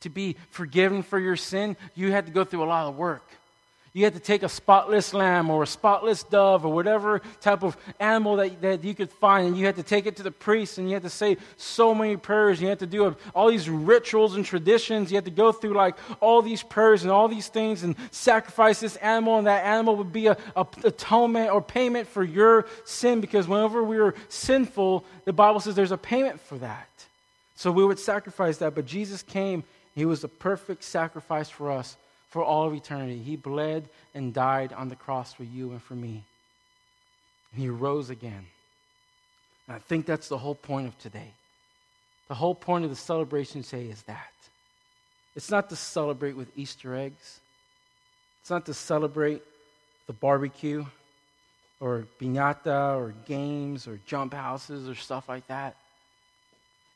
to 0.00 0.08
be 0.08 0.36
forgiven 0.50 1.02
for 1.02 1.18
your 1.18 1.36
sin, 1.36 1.76
you 1.94 2.12
had 2.12 2.26
to 2.26 2.32
go 2.32 2.44
through 2.44 2.62
a 2.62 2.66
lot 2.66 2.86
of 2.86 2.96
work. 2.96 3.28
You 3.94 4.04
had 4.04 4.14
to 4.14 4.20
take 4.20 4.44
a 4.44 4.48
spotless 4.48 5.12
lamb 5.12 5.50
or 5.50 5.62
a 5.62 5.66
spotless 5.66 6.22
dove 6.22 6.64
or 6.64 6.72
whatever 6.72 7.20
type 7.40 7.64
of 7.64 7.76
animal 7.98 8.36
that, 8.36 8.60
that 8.60 8.84
you 8.84 8.94
could 8.94 9.10
find, 9.10 9.48
and 9.48 9.56
you 9.56 9.66
had 9.66 9.76
to 9.76 9.82
take 9.82 10.06
it 10.06 10.16
to 10.16 10.22
the 10.22 10.30
priest, 10.30 10.78
and 10.78 10.88
you 10.88 10.94
had 10.94 11.02
to 11.02 11.10
say 11.10 11.36
so 11.56 11.94
many 11.94 12.16
prayers. 12.16 12.60
You 12.60 12.68
had 12.68 12.78
to 12.80 12.86
do 12.86 13.16
all 13.34 13.50
these 13.50 13.68
rituals 13.68 14.36
and 14.36 14.44
traditions. 14.44 15.10
You 15.10 15.16
had 15.16 15.24
to 15.24 15.32
go 15.32 15.52
through 15.52 15.72
like 15.72 15.96
all 16.20 16.42
these 16.42 16.62
prayers 16.62 17.02
and 17.02 17.10
all 17.10 17.28
these 17.28 17.48
things 17.48 17.82
and 17.82 17.96
sacrifice 18.12 18.78
this 18.78 18.94
animal, 18.96 19.38
and 19.38 19.46
that 19.46 19.64
animal 19.64 19.96
would 19.96 20.12
be 20.12 20.26
a, 20.26 20.36
a 20.54 20.66
atonement 20.84 21.50
or 21.50 21.62
payment 21.62 22.06
for 22.06 22.22
your 22.22 22.66
sin 22.84 23.20
because 23.20 23.48
whenever 23.48 23.82
we 23.82 23.96
were 23.96 24.14
sinful, 24.28 25.04
the 25.24 25.32
Bible 25.32 25.58
says 25.58 25.74
there's 25.74 25.90
a 25.92 25.98
payment 25.98 26.40
for 26.40 26.58
that. 26.58 26.88
So 27.56 27.72
we 27.72 27.84
would 27.84 27.98
sacrifice 27.98 28.58
that, 28.58 28.76
but 28.76 28.86
Jesus 28.86 29.24
came, 29.24 29.64
He 29.98 30.04
was 30.04 30.20
the 30.20 30.28
perfect 30.28 30.84
sacrifice 30.84 31.50
for 31.50 31.72
us 31.72 31.96
for 32.30 32.44
all 32.44 32.68
of 32.68 32.72
eternity. 32.72 33.18
He 33.18 33.34
bled 33.34 33.88
and 34.14 34.32
died 34.32 34.72
on 34.72 34.88
the 34.88 34.94
cross 34.94 35.32
for 35.32 35.42
you 35.42 35.72
and 35.72 35.82
for 35.82 35.94
me. 35.94 36.22
And 37.52 37.60
he 37.60 37.68
rose 37.68 38.08
again. 38.08 38.46
And 39.66 39.74
I 39.74 39.80
think 39.80 40.06
that's 40.06 40.28
the 40.28 40.38
whole 40.38 40.54
point 40.54 40.86
of 40.86 40.96
today. 41.00 41.32
The 42.28 42.36
whole 42.36 42.54
point 42.54 42.84
of 42.84 42.90
the 42.90 42.96
celebration 42.96 43.64
today 43.64 43.86
is 43.86 44.00
that. 44.04 44.30
It's 45.34 45.50
not 45.50 45.68
to 45.70 45.74
celebrate 45.74 46.36
with 46.36 46.56
Easter 46.56 46.94
eggs. 46.94 47.40
It's 48.40 48.50
not 48.50 48.66
to 48.66 48.74
celebrate 48.74 49.42
the 50.06 50.12
barbecue 50.12 50.86
or 51.80 52.06
piñata 52.20 52.96
or 52.96 53.14
games 53.26 53.88
or 53.88 53.98
jump 54.06 54.32
houses 54.32 54.88
or 54.88 54.94
stuff 54.94 55.28
like 55.28 55.48
that. 55.48 55.74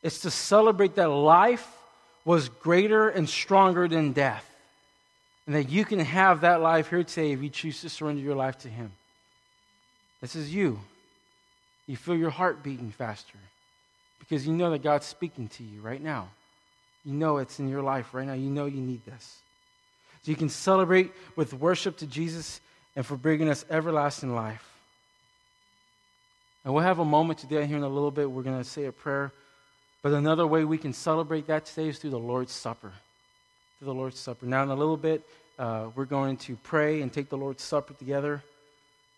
It's 0.04 0.20
to 0.20 0.30
celebrate 0.30 0.94
that 0.94 1.08
life 1.08 1.78
was 2.24 2.48
greater 2.48 3.08
and 3.08 3.28
stronger 3.28 3.88
than 3.88 4.12
death. 4.12 4.48
And 5.46 5.56
that 5.56 5.68
you 5.68 5.85
can 5.85 5.98
have 5.98 6.42
that 6.42 6.61
life 6.61 6.90
here 6.90 7.02
today 7.02 7.32
if 7.32 7.42
you 7.42 7.48
choose 7.48 7.80
to 7.80 7.88
surrender 7.88 8.22
your 8.22 8.37
life 8.37 8.58
to 8.58 8.68
Him. 8.68 8.92
This 10.20 10.37
is 10.37 10.54
you. 10.54 10.78
You 11.87 11.96
feel 11.96 12.14
your 12.14 12.30
heart 12.30 12.62
beating 12.62 12.92
faster 12.92 13.38
because 14.20 14.46
you 14.46 14.52
know 14.52 14.70
that 14.70 14.82
God's 14.82 15.06
speaking 15.06 15.48
to 15.48 15.64
you 15.64 15.80
right 15.80 16.00
now. 16.00 16.28
You 17.04 17.12
know 17.12 17.38
it's 17.38 17.58
in 17.58 17.68
your 17.68 17.82
life 17.82 18.14
right 18.14 18.26
now. 18.26 18.35
You 18.35 18.48
know 18.48 18.66
you 18.66 18.80
need 18.80 19.04
this. 19.04 19.38
So 20.22 20.30
you 20.30 20.37
can 20.37 20.48
celebrate 20.48 21.12
with 21.35 21.52
worship 21.52 21.96
to 21.98 22.06
Jesus 22.06 22.61
and 22.94 23.04
for 23.04 23.16
bringing 23.16 23.48
us 23.48 23.64
everlasting 23.68 24.35
life. 24.35 24.68
And 26.64 26.72
we'll 26.72 26.85
have 26.85 27.00
a 27.00 27.04
moment 27.04 27.40
today 27.40 27.66
here 27.66 27.76
in 27.76 27.82
a 27.82 27.88
little 27.88 28.12
bit. 28.12 28.30
We're 28.30 28.44
going 28.44 28.58
to 28.62 28.68
say 28.68 28.85
a 28.85 28.92
prayer. 28.92 29.32
But 30.02 30.12
another 30.12 30.46
way 30.46 30.64
we 30.64 30.78
can 30.78 30.92
celebrate 30.92 31.46
that 31.46 31.64
today 31.64 31.88
is 31.88 31.98
through 31.98 32.10
the 32.10 32.18
Lord's 32.18 32.52
Supper 32.52 32.92
Through 33.78 33.86
the 33.86 33.94
Lord's 33.94 34.18
Supper. 34.18 34.46
Now, 34.46 34.64
in 34.64 34.68
a 34.70 34.74
little 34.74 34.96
bit, 34.96 35.22
uh, 35.58 35.90
we're 35.94 36.06
going 36.06 36.36
to 36.38 36.56
pray 36.56 37.02
and 37.02 37.12
take 37.12 37.28
the 37.28 37.36
Lord's 37.36 37.62
Supper 37.62 37.94
together. 37.94 38.42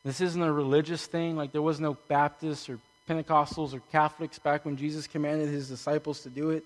This 0.04 0.20
isn't 0.20 0.42
a 0.42 0.52
religious 0.52 1.06
thing, 1.06 1.36
like 1.36 1.52
there 1.52 1.62
was 1.62 1.80
no 1.80 1.96
Baptists 2.08 2.68
or 2.68 2.78
Pentecostals 3.08 3.72
or 3.72 3.80
Catholics 3.90 4.38
back 4.38 4.66
when 4.66 4.76
Jesus 4.76 5.06
commanded 5.06 5.48
his 5.48 5.68
disciples 5.68 6.20
to 6.20 6.28
do 6.28 6.50
it. 6.50 6.64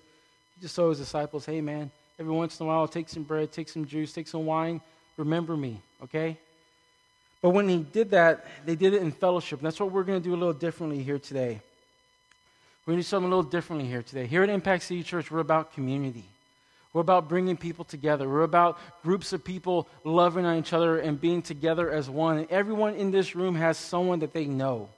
He 0.55 0.61
just 0.61 0.75
told 0.75 0.89
his 0.89 0.99
disciples, 0.99 1.45
hey, 1.45 1.61
man, 1.61 1.89
every 2.19 2.33
once 2.33 2.59
in 2.59 2.65
a 2.65 2.67
while, 2.67 2.89
take 2.89 3.07
some 3.07 3.23
bread, 3.23 3.53
take 3.53 3.69
some 3.69 3.85
juice, 3.85 4.11
take 4.11 4.27
some 4.27 4.45
wine, 4.45 4.81
remember 5.15 5.55
me, 5.55 5.81
okay? 6.03 6.37
But 7.41 7.51
when 7.51 7.69
he 7.69 7.77
did 7.77 8.11
that, 8.11 8.45
they 8.65 8.75
did 8.75 8.93
it 8.93 9.01
in 9.01 9.13
fellowship. 9.13 9.59
And 9.59 9.65
that's 9.65 9.79
what 9.79 9.93
we're 9.93 10.03
going 10.03 10.21
to 10.21 10.23
do 10.23 10.35
a 10.35 10.35
little 10.35 10.53
differently 10.53 11.01
here 11.01 11.19
today. 11.19 11.61
We're 12.85 12.93
going 12.93 12.99
to 12.99 13.03
do 13.03 13.09
something 13.09 13.31
a 13.31 13.35
little 13.35 13.49
differently 13.49 13.87
here 13.87 14.01
today. 14.01 14.25
Here 14.25 14.41
at 14.41 14.49
Impact 14.49 14.83
City 14.83 15.03
Church, 15.03 15.29
we're 15.29 15.39
about 15.39 15.73
community. 15.73 16.25
We're 16.93 17.01
about 17.01 17.29
bringing 17.29 17.55
people 17.55 17.85
together. 17.85 18.27
We're 18.27 18.41
about 18.41 18.79
groups 19.03 19.31
of 19.31 19.43
people 19.43 19.87
loving 20.03 20.45
on 20.45 20.57
each 20.57 20.73
other 20.73 20.97
and 20.97 21.19
being 21.19 21.41
together 21.41 21.91
as 21.91 22.09
one. 22.09 22.39
And 22.39 22.49
everyone 22.49 22.95
in 22.95 23.11
this 23.11 23.35
room 23.35 23.55
has 23.55 23.77
someone 23.77 24.19
that 24.19 24.33
they 24.33 24.45
know 24.45 24.89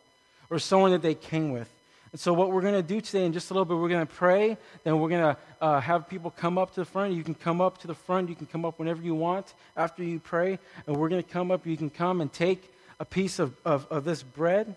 or 0.49 0.59
someone 0.59 0.91
that 0.91 1.01
they 1.01 1.15
came 1.15 1.51
with. 1.51 1.69
And 2.11 2.19
so, 2.19 2.33
what 2.33 2.51
we're 2.51 2.61
going 2.61 2.75
to 2.75 2.83
do 2.83 3.01
today 3.01 3.25
in 3.25 3.33
just 3.33 3.51
a 3.51 3.53
little 3.53 3.65
bit, 3.65 3.77
we're 3.77 3.89
going 3.89 4.05
to 4.05 4.13
pray. 4.13 4.57
Then 4.83 4.99
we're 4.99 5.09
going 5.09 5.35
to 5.35 5.37
uh, 5.61 5.79
have 5.79 6.07
people 6.07 6.29
come 6.29 6.57
up 6.57 6.73
to 6.75 6.81
the 6.81 6.85
front. 6.85 7.13
You 7.13 7.23
can 7.23 7.35
come 7.35 7.61
up 7.61 7.79
to 7.79 7.87
the 7.87 7.95
front. 7.95 8.29
You 8.29 8.35
can 8.35 8.47
come 8.47 8.63
up 8.63 8.79
whenever 8.79 9.01
you 9.01 9.15
want 9.15 9.53
after 9.75 10.03
you 10.03 10.19
pray. 10.19 10.59
And 10.87 10.97
we're 10.97 11.09
going 11.09 11.23
to 11.23 11.29
come 11.29 11.51
up. 11.51 11.65
You 11.65 11.77
can 11.77 11.89
come 11.89 12.21
and 12.21 12.31
take 12.31 12.73
a 12.99 13.05
piece 13.05 13.39
of, 13.39 13.55
of, 13.65 13.87
of 13.89 14.03
this 14.03 14.23
bread. 14.23 14.75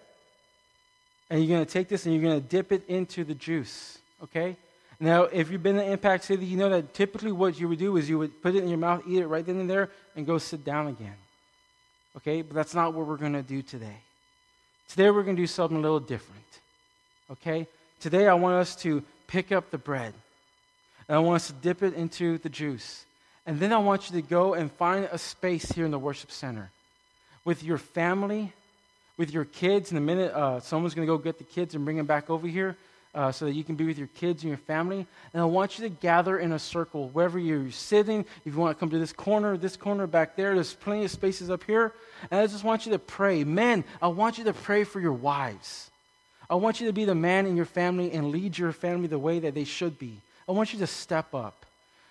And 1.31 1.41
you're 1.41 1.57
going 1.57 1.65
to 1.65 1.71
take 1.71 1.89
this 1.89 2.07
and 2.07 2.15
you're 2.15 2.23
going 2.23 2.41
to 2.41 2.47
dip 2.47 2.73
it 2.73 2.85
into 2.89 3.25
the 3.25 3.35
juice. 3.35 3.99
Okay? 4.23 4.57
Now, 5.01 5.25
if 5.25 5.51
you've 5.51 5.63
been 5.63 5.79
in 5.79 5.91
Impact 5.91 6.25
City, 6.25 6.45
you 6.47 6.57
know 6.57 6.69
that 6.69 6.95
typically 6.95 7.33
what 7.33 7.59
you 7.59 7.69
would 7.69 7.79
do 7.79 7.97
is 7.97 8.09
you 8.09 8.19
would 8.19 8.43
put 8.43 8.55
it 8.55 8.63
in 8.63 8.69
your 8.69 8.79
mouth, 8.79 9.03
eat 9.07 9.19
it 9.19 9.27
right 9.27 9.45
then 9.45 9.59
and 9.59 9.69
there, 9.69 9.91
and 10.15 10.27
go 10.27 10.39
sit 10.39 10.65
down 10.65 10.87
again. 10.87 11.17
Okay? 12.17 12.43
But 12.43 12.55
that's 12.55 12.75
not 12.75 12.95
what 12.95 13.07
we're 13.07 13.17
going 13.17 13.33
to 13.33 13.43
do 13.43 13.63
today. 13.63 13.97
Today, 14.89 15.11
we're 15.11 15.23
going 15.23 15.37
to 15.37 15.43
do 15.43 15.47
something 15.47 15.77
a 15.77 15.81
little 15.81 16.01
different. 16.01 16.45
Okay? 17.31 17.67
Today, 18.01 18.29
I 18.29 18.35
want 18.35 18.57
us 18.57 18.77
to 18.77 19.03
pick 19.27 19.51
up 19.51 19.71
the 19.71 19.79
bread, 19.79 20.15
and 21.09 21.17
I 21.17 21.21
want 21.21 21.37
us 21.37 21.47
to 21.49 21.55
dip 21.55 21.83
it 21.83 21.95
into 21.95 22.39
the 22.39 22.49
juice. 22.49 23.05
And 23.47 23.59
then 23.59 23.73
I 23.73 23.79
want 23.79 24.11
you 24.11 24.21
to 24.21 24.27
go 24.27 24.55
and 24.55 24.71
find 24.71 25.09
a 25.11 25.19
space 25.19 25.71
here 25.73 25.85
in 25.85 25.91
the 25.91 25.99
worship 25.99 26.31
center 26.31 26.71
with 27.45 27.63
your 27.63 27.79
family, 27.79 28.53
with 29.17 29.33
your 29.33 29.45
kids. 29.45 29.91
In 29.91 29.97
a 29.97 30.01
minute, 30.01 30.33
uh, 30.33 30.61
someone's 30.61 30.95
going 30.95 31.07
to 31.07 31.13
go 31.13 31.19
get 31.19 31.39
the 31.39 31.45
kids 31.45 31.75
and 31.75 31.85
bring 31.85 31.97
them 31.97 32.07
back 32.07 32.31
over 32.31 32.47
here. 32.47 32.77
uh, 33.15 33.31
so 33.31 33.45
that 33.45 33.53
you 33.53 33.63
can 33.63 33.77
be 33.77 33.85
with 33.85 33.97
your 33.97 34.09
kids 34.09 34.43
and 34.43 34.51
your 34.51 34.59
family. 34.59 35.07
And 35.33 35.43
I 35.43 35.45
want 35.45 35.79
you 35.79 35.89
to 35.89 35.95
gather 35.95 36.39
in 36.39 36.53
a 36.53 36.59
circle 36.59 37.11
wherever 37.11 37.39
you're 37.39 37.71
sitting. 37.71 38.25
If 38.45 38.55
you 38.55 38.59
want 38.59 38.77
to 38.77 38.81
come 38.81 38.91
to 38.91 38.99
this 38.99 39.13
corner, 39.13 39.57
this 39.57 39.77
corner 39.77 40.07
back 40.07 40.37
there, 40.37 40.55
there's 40.55 40.75
plenty 40.75 41.05
of 41.05 41.11
spaces 41.11 41.49
up 41.51 41.63
here. 41.65 41.93
And 42.31 42.41
I 42.41 42.47
just 42.47 42.65
want 42.65 42.87
you 42.87 42.93
to 42.93 42.99
pray. 42.99 43.45
Men, 43.45 43.85
I 44.03 44.09
want 44.09 44.39
you 44.39 44.45
to 44.45 44.53
pray 44.53 44.85
for 44.85 45.01
your 45.01 45.13
wives. 45.13 45.91
I 46.51 46.57
want 46.57 46.81
you 46.81 46.89
to 46.89 46.93
be 46.93 47.05
the 47.05 47.15
man 47.15 47.47
in 47.47 47.57
your 47.57 47.67
family 47.67 48.13
and 48.13 48.31
lead 48.31 48.59
your 48.59 48.73
family 48.73 49.07
the 49.07 49.19
way 49.19 49.39
that 49.39 49.55
they 49.55 49.65
should 49.65 49.99
be. 49.99 50.21
I 50.49 50.53
want 50.53 50.73
you 50.73 50.81
to 50.81 50.87
step 50.87 51.35
up. 51.35 51.65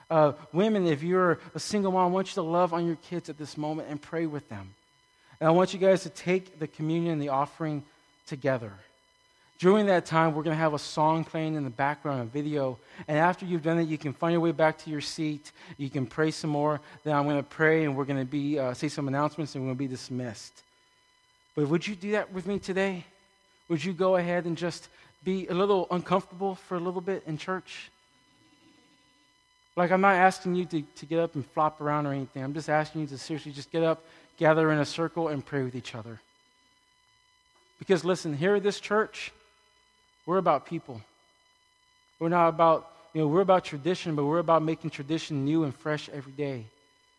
Uh, 0.10 0.34
women, 0.52 0.88
if 0.88 1.04
you're 1.04 1.40
a 1.54 1.60
single 1.60 1.92
mom, 1.92 2.12
I 2.12 2.14
want 2.14 2.30
you 2.30 2.36
to 2.36 2.42
love 2.44 2.74
on 2.74 2.86
your 2.86 2.96
kids 2.96 3.30
at 3.30 3.38
this 3.38 3.58
moment 3.58 3.90
and 3.90 4.02
pray 4.02 4.26
with 4.26 4.48
them. 4.50 4.74
And 5.44 5.50
I 5.50 5.52
want 5.52 5.74
you 5.74 5.80
guys 5.80 6.04
to 6.04 6.10
take 6.10 6.58
the 6.58 6.68
communion 6.68 7.12
and 7.12 7.22
the 7.22 7.28
offering 7.28 7.84
together. 8.26 8.72
During 9.60 9.88
that 9.88 10.06
time, 10.06 10.34
we're 10.34 10.44
going 10.44 10.56
to 10.56 10.62
have 10.62 10.74
a 10.74 10.80
song 10.80 11.26
playing 11.26 11.56
in 11.56 11.66
the 11.66 11.70
background, 11.70 12.22
a 12.22 12.24
video. 12.24 12.80
And 13.10 13.18
after 13.18 13.46
you've 13.46 13.62
done 13.62 13.78
it, 13.78 13.90
you 13.90 13.98
can 13.98 14.14
find 14.14 14.32
your 14.32 14.40
way 14.40 14.54
back 14.54 14.78
to 14.78 14.90
your 14.90 15.02
seat. 15.02 15.52
You 15.76 15.90
can 15.90 16.06
pray 16.06 16.32
some 16.32 16.50
more. 16.50 16.80
Then 17.04 17.14
I'm 17.14 17.26
going 17.26 17.36
to 17.36 17.44
pray, 17.44 17.84
and 17.84 17.98
we're 17.98 18.06
going 18.06 18.20
to 18.20 18.26
be 18.26 18.58
uh, 18.58 18.74
say 18.74 18.88
some 18.88 19.10
announcements, 19.10 19.54
and 19.54 19.66
we're 19.66 19.68
going 19.68 19.80
to 19.80 19.84
be 19.84 19.88
dismissed. 19.90 20.64
But 21.56 21.68
would 21.68 21.86
you 21.86 21.96
do 21.98 22.12
that 22.12 22.32
with 22.32 22.48
me 22.48 22.58
today? 22.58 23.04
Would 23.68 23.84
you 23.84 23.92
go 23.92 24.16
ahead 24.16 24.46
and 24.46 24.56
just 24.56 24.88
be 25.26 25.48
a 25.48 25.54
little 25.54 25.88
uncomfortable 25.92 26.56
for 26.56 26.78
a 26.78 26.80
little 26.80 27.02
bit 27.02 27.22
in 27.28 27.38
church? 27.38 27.92
Like, 29.76 29.92
I'm 29.92 30.02
not 30.02 30.16
asking 30.16 30.56
you 30.56 30.66
to, 30.66 30.82
to 30.82 31.06
get 31.06 31.20
up 31.20 31.36
and 31.36 31.46
flop 31.46 31.82
around 31.82 32.06
or 32.06 32.14
anything. 32.14 32.44
I'm 32.44 32.54
just 32.54 32.70
asking 32.70 33.02
you 33.02 33.08
to 33.08 33.18
seriously 33.18 33.52
just 33.52 33.72
get 33.72 33.84
up, 33.84 34.04
gather 34.38 34.72
in 34.72 34.80
a 34.80 34.86
circle, 34.86 35.30
and 35.30 35.44
pray 35.44 35.64
with 35.64 35.76
each 35.76 35.96
other. 35.96 36.20
Because, 37.80 38.06
listen, 38.06 38.38
here 38.38 38.56
at 38.56 38.64
this 38.64 38.80
church, 38.80 39.32
we're 40.26 40.38
about 40.38 40.66
people. 40.66 41.02
We're 42.20 42.30
not 42.30 42.50
about, 42.50 42.92
you 43.14 43.22
know, 43.22 43.28
we're 43.28 43.42
about 43.42 43.66
tradition, 43.66 44.16
but 44.16 44.26
we're 44.26 44.40
about 44.40 44.62
making 44.62 44.92
tradition 44.92 45.44
new 45.44 45.64
and 45.64 45.76
fresh 45.76 46.08
every 46.10 46.34
day. 46.34 46.66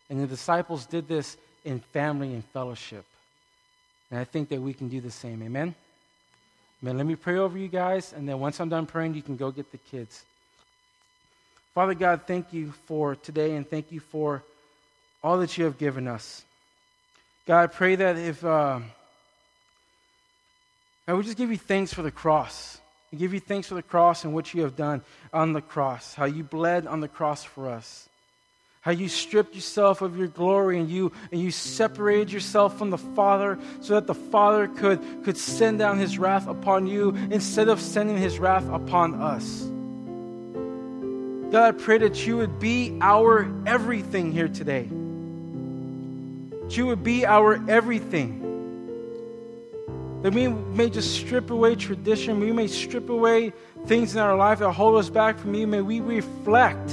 And 0.09 0.19
the 0.19 0.27
disciples 0.27 0.85
did 0.85 1.07
this 1.07 1.37
in 1.65 1.79
family 1.79 2.33
and 2.33 2.43
fellowship. 2.45 3.05
And 4.09 4.19
I 4.19 4.23
think 4.23 4.49
that 4.49 4.61
we 4.61 4.73
can 4.73 4.87
do 4.87 5.01
the 5.01 5.11
same. 5.11 5.43
Amen? 5.43 5.75
Amen. 6.81 6.97
Let 6.97 7.05
me 7.05 7.15
pray 7.15 7.37
over 7.37 7.57
you 7.57 7.67
guys, 7.67 8.13
and 8.13 8.27
then 8.29 8.39
once 8.39 8.59
I'm 8.59 8.69
done 8.69 8.85
praying, 8.85 9.15
you 9.15 9.21
can 9.21 9.35
go 9.35 9.51
get 9.51 9.71
the 9.71 9.77
kids. 9.77 10.23
Father 11.75 11.93
God, 11.93 12.21
thank 12.25 12.53
you 12.53 12.71
for 12.85 13.15
today, 13.17 13.53
and 13.57 13.69
thank 13.69 13.91
you 13.91 13.99
for 13.99 14.41
all 15.21 15.39
that 15.39 15.57
you 15.57 15.65
have 15.65 15.77
given 15.77 16.07
us. 16.07 16.45
God, 17.45 17.63
I 17.63 17.67
pray 17.67 17.95
that 17.97 18.17
if. 18.17 18.43
Uh, 18.43 18.79
I 21.05 21.13
would 21.13 21.25
just 21.25 21.37
give 21.37 21.51
you 21.51 21.57
thanks 21.57 21.93
for 21.93 22.01
the 22.01 22.11
cross. 22.11 22.79
I 23.11 23.17
give 23.17 23.33
you 23.33 23.41
thanks 23.41 23.67
for 23.67 23.75
the 23.75 23.83
cross 23.83 24.23
and 24.23 24.33
what 24.33 24.53
you 24.53 24.63
have 24.63 24.77
done 24.77 25.01
on 25.33 25.51
the 25.51 25.61
cross, 25.61 26.15
how 26.15 26.25
you 26.25 26.43
bled 26.43 26.87
on 26.87 27.01
the 27.01 27.09
cross 27.09 27.43
for 27.43 27.69
us, 27.69 28.07
how 28.79 28.91
you 28.91 29.09
stripped 29.09 29.53
yourself 29.53 30.01
of 30.01 30.17
your 30.17 30.27
glory 30.27 30.79
and 30.79 30.89
you 30.89 31.11
and 31.31 31.41
you 31.41 31.51
separated 31.51 32.31
yourself 32.31 32.77
from 32.77 32.89
the 32.89 32.97
Father 32.97 33.59
so 33.81 33.95
that 33.95 34.07
the 34.07 34.15
Father 34.15 34.69
could, 34.69 35.01
could 35.25 35.37
send 35.37 35.77
down 35.77 35.99
his 35.99 36.17
wrath 36.17 36.47
upon 36.47 36.87
you 36.87 37.09
instead 37.29 37.67
of 37.67 37.81
sending 37.81 38.17
his 38.17 38.39
wrath 38.39 38.67
upon 38.69 39.15
us. 39.15 39.69
God, 41.55 41.73
I 41.73 41.77
pray 41.83 41.99
that 41.99 42.27
you 42.27 42.35
would 42.35 42.59
be 42.59 42.97
our 42.99 43.49
everything 43.65 44.33
here 44.33 44.49
today. 44.49 44.89
That 46.49 46.75
you 46.75 46.85
would 46.87 47.01
be 47.01 47.25
our 47.25 47.63
everything. 47.69 48.41
That 50.21 50.33
we 50.33 50.49
may 50.49 50.89
just 50.89 51.15
strip 51.15 51.51
away 51.51 51.75
tradition. 51.75 52.41
We 52.41 52.51
may 52.51 52.67
strip 52.67 53.07
away 53.07 53.53
things 53.85 54.15
in 54.15 54.21
our 54.21 54.35
life 54.35 54.59
that 54.59 54.69
hold 54.73 54.97
us 54.97 55.09
back 55.09 55.39
from 55.39 55.53
you. 55.53 55.65
May 55.65 55.79
we 55.79 56.01
reflect 56.01 56.91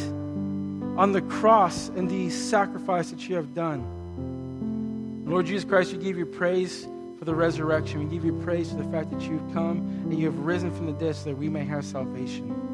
on 0.96 1.11
the 1.11 1.22
cross 1.22 1.88
and 1.88 2.09
the 2.09 2.31
sacrifice 2.31 3.11
that 3.11 3.29
you 3.29 3.35
have 3.35 3.55
done. 3.55 5.25
Lord 5.27 5.46
Jesus 5.46 5.68
Christ, 5.68 5.92
we 5.92 5.98
give 5.98 6.16
you 6.16 6.27
praise 6.27 6.87
for 7.18 7.25
the 7.25 7.35
resurrection. 7.35 7.98
We 7.98 8.14
give 8.14 8.25
you 8.25 8.40
praise 8.44 8.70
for 8.70 8.77
the 8.77 8.88
fact 8.92 9.11
that 9.11 9.22
you've 9.22 9.53
come 9.53 9.79
and 9.79 10.16
you 10.16 10.27
have 10.27 10.38
risen 10.38 10.70
from 10.70 10.87
the 10.87 10.92
dead 10.92 11.16
so 11.16 11.31
that 11.31 11.37
we 11.37 11.48
may 11.48 11.64
have 11.64 11.85
salvation. 11.85 12.71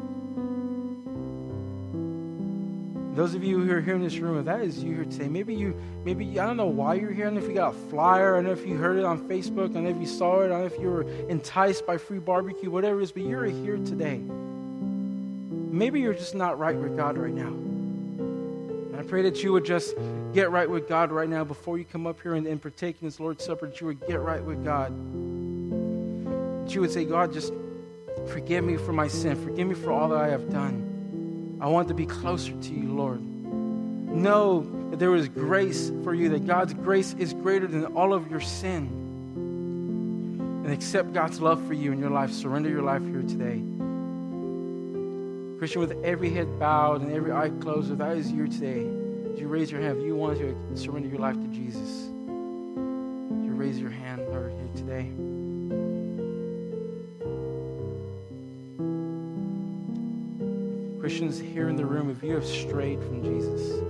Those 3.19 3.35
of 3.35 3.43
you 3.43 3.59
who 3.59 3.69
are 3.73 3.81
here 3.81 3.95
in 3.95 4.01
this 4.01 4.17
room, 4.19 4.39
if 4.39 4.45
that 4.45 4.61
is 4.61 4.81
you 4.81 4.95
here 4.95 5.03
today, 5.03 5.27
maybe 5.27 5.53
you, 5.53 5.75
maybe 6.05 6.39
I 6.39 6.47
don't 6.47 6.55
know 6.55 6.67
why 6.67 6.93
you're 6.93 7.11
here. 7.11 7.25
I 7.25 7.31
don't 7.31 7.35
know 7.35 7.41
if 7.41 7.49
you 7.49 7.53
got 7.53 7.75
a 7.75 7.77
flyer. 7.89 8.35
I 8.35 8.37
don't 8.37 8.45
know 8.45 8.53
if 8.53 8.65
you 8.65 8.77
heard 8.77 8.97
it 8.97 9.03
on 9.03 9.27
Facebook. 9.27 9.71
I 9.71 9.73
don't 9.73 9.83
know 9.83 9.89
if 9.89 9.99
you 9.99 10.07
saw 10.07 10.39
it. 10.39 10.45
I 10.45 10.47
don't 10.47 10.59
know 10.61 10.65
if 10.67 10.79
you 10.79 10.87
were 10.89 11.01
enticed 11.27 11.85
by 11.85 11.97
free 11.97 12.19
barbecue, 12.19 12.71
whatever 12.71 13.01
it 13.01 13.03
is. 13.03 13.11
But 13.11 13.23
you're 13.23 13.43
here 13.43 13.75
today. 13.75 14.21
Maybe 15.69 15.99
you're 15.99 16.13
just 16.13 16.33
not 16.33 16.59
right 16.59 16.77
with 16.77 16.95
God 16.95 17.17
right 17.17 17.33
now. 17.33 17.49
And 17.49 18.95
I 18.95 19.03
pray 19.03 19.23
that 19.23 19.43
you 19.43 19.51
would 19.51 19.65
just 19.65 19.97
get 20.33 20.49
right 20.49 20.69
with 20.69 20.87
God 20.87 21.11
right 21.11 21.27
now 21.27 21.43
before 21.43 21.77
you 21.77 21.83
come 21.83 22.07
up 22.07 22.21
here 22.21 22.35
and, 22.35 22.47
and 22.47 22.61
partake 22.61 23.01
in 23.01 23.07
this 23.09 23.19
Lord's 23.19 23.43
Supper. 23.43 23.67
That 23.67 23.81
you 23.81 23.87
would 23.87 23.99
get 24.07 24.21
right 24.21 24.41
with 24.41 24.63
God. 24.63 24.93
That 26.65 26.73
you 26.73 26.79
would 26.79 26.91
say, 26.91 27.03
God, 27.03 27.33
just 27.33 27.51
forgive 28.27 28.63
me 28.63 28.77
for 28.77 28.93
my 28.93 29.09
sin. 29.09 29.35
Forgive 29.43 29.67
me 29.67 29.75
for 29.75 29.91
all 29.91 30.07
that 30.07 30.19
I 30.21 30.29
have 30.29 30.49
done. 30.49 30.88
I 31.61 31.67
want 31.67 31.87
to 31.89 31.93
be 31.93 32.05
closer 32.05 32.53
to 32.53 32.73
you, 32.73 32.93
Lord. 32.93 33.21
Know 33.21 34.61
that 34.91 34.99
there 34.99 35.13
is 35.15 35.27
grace 35.27 35.91
for 36.03 36.13
you, 36.13 36.29
that 36.29 36.47
God's 36.47 36.73
grace 36.73 37.13
is 37.19 37.33
greater 37.33 37.67
than 37.67 37.85
all 37.87 38.13
of 38.13 38.31
your 38.31 38.39
sin. 38.39 38.87
And 40.63 40.71
accept 40.71 41.13
God's 41.13 41.41
love 41.41 41.65
for 41.67 41.73
you 41.73 41.91
in 41.91 41.99
your 41.99 42.09
life. 42.09 42.31
Surrender 42.31 42.69
your 42.69 42.81
life 42.81 43.03
here 43.03 43.21
today. 43.23 43.61
Christian, 45.59 45.81
with 45.81 45.91
every 46.05 46.29
head 46.29 46.59
bowed 46.59 47.01
and 47.01 47.11
every 47.11 47.33
eye 47.33 47.49
closed, 47.59 47.91
if 47.91 47.97
that 47.97 48.15
is 48.15 48.31
you 48.31 48.47
today, 48.47 48.83
would 48.83 49.37
you 49.37 49.47
raise 49.47 49.69
your 49.69 49.81
hand 49.81 49.97
if 49.99 50.05
you 50.05 50.15
want 50.15 50.37
to 50.37 50.55
surrender 50.77 51.09
your 51.09 51.19
life 51.19 51.35
to 51.35 51.47
Jesus? 51.47 52.07
You 52.07 53.51
raise 53.53 53.77
your 53.79 53.89
hand, 53.89 54.25
Lord, 54.29 54.53
here 54.53 54.69
today? 54.75 55.38
Christians 61.19 61.53
here 61.53 61.67
in 61.67 61.75
the 61.75 61.85
room, 61.85 62.09
if 62.09 62.23
you 62.23 62.33
have 62.33 62.45
strayed 62.45 63.03
from 63.03 63.21
Jesus, 63.21 63.81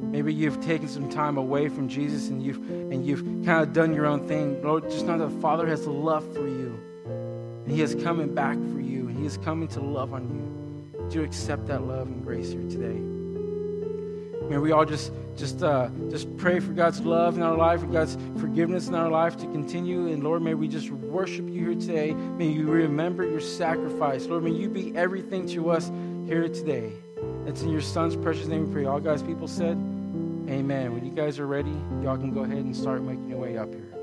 maybe 0.00 0.32
you've 0.32 0.64
taken 0.64 0.88
some 0.88 1.10
time 1.10 1.36
away 1.36 1.68
from 1.68 1.90
Jesus 1.90 2.30
and 2.30 2.42
you've 2.42 2.56
and 2.90 3.04
you've 3.04 3.22
kind 3.44 3.60
of 3.60 3.74
done 3.74 3.92
your 3.92 4.06
own 4.06 4.26
thing, 4.26 4.62
Lord, 4.62 4.88
just 4.88 5.04
know 5.04 5.18
that 5.18 5.28
the 5.28 5.40
Father 5.42 5.66
has 5.66 5.86
love 5.86 6.24
for 6.32 6.48
you. 6.48 6.80
And 7.04 7.70
He 7.70 7.82
is 7.82 7.94
coming 7.96 8.34
back 8.34 8.56
for 8.72 8.80
you, 8.80 9.08
and 9.08 9.18
He 9.18 9.26
is 9.26 9.36
coming 9.36 9.68
to 9.68 9.80
love 9.82 10.14
on 10.14 10.22
you. 10.30 11.10
Do 11.10 11.22
accept 11.22 11.66
that 11.66 11.82
love 11.82 12.06
and 12.06 12.24
grace 12.24 12.52
here 12.52 12.62
today? 12.62 12.98
May 14.48 14.56
we 14.56 14.72
all 14.72 14.86
just 14.86 15.12
just 15.36 15.62
uh, 15.62 15.88
just 16.10 16.34
pray 16.36 16.60
for 16.60 16.72
God's 16.72 17.00
love 17.00 17.36
in 17.36 17.42
our 17.42 17.56
life, 17.56 17.80
for 17.80 17.86
God's 17.86 18.16
forgiveness 18.38 18.88
in 18.88 18.94
our 18.94 19.10
life 19.10 19.36
to 19.38 19.46
continue. 19.46 20.08
And 20.08 20.22
Lord, 20.22 20.42
may 20.42 20.54
we 20.54 20.68
just 20.68 20.90
worship 20.90 21.46
you 21.46 21.66
here 21.66 21.74
today. 21.74 22.12
May 22.12 22.48
you 22.48 22.70
remember 22.70 23.28
your 23.28 23.40
sacrifice. 23.40 24.26
Lord, 24.26 24.44
may 24.44 24.50
you 24.50 24.68
be 24.68 24.96
everything 24.96 25.46
to 25.48 25.70
us 25.70 25.90
here 26.26 26.48
today. 26.48 26.92
It's 27.46 27.62
in 27.62 27.70
your 27.70 27.80
son's 27.80 28.16
precious 28.16 28.46
name 28.46 28.66
we 28.66 28.72
pray. 28.72 28.84
All 28.86 29.00
God's 29.00 29.22
people 29.22 29.46
said, 29.46 29.76
Amen. 30.48 30.92
When 30.92 31.04
you 31.04 31.12
guys 31.12 31.38
are 31.38 31.46
ready, 31.46 31.74
y'all 32.02 32.16
can 32.16 32.32
go 32.32 32.44
ahead 32.44 32.58
and 32.58 32.76
start 32.76 33.02
making 33.02 33.28
your 33.28 33.38
way 33.38 33.58
up 33.58 33.72
here. 33.72 33.93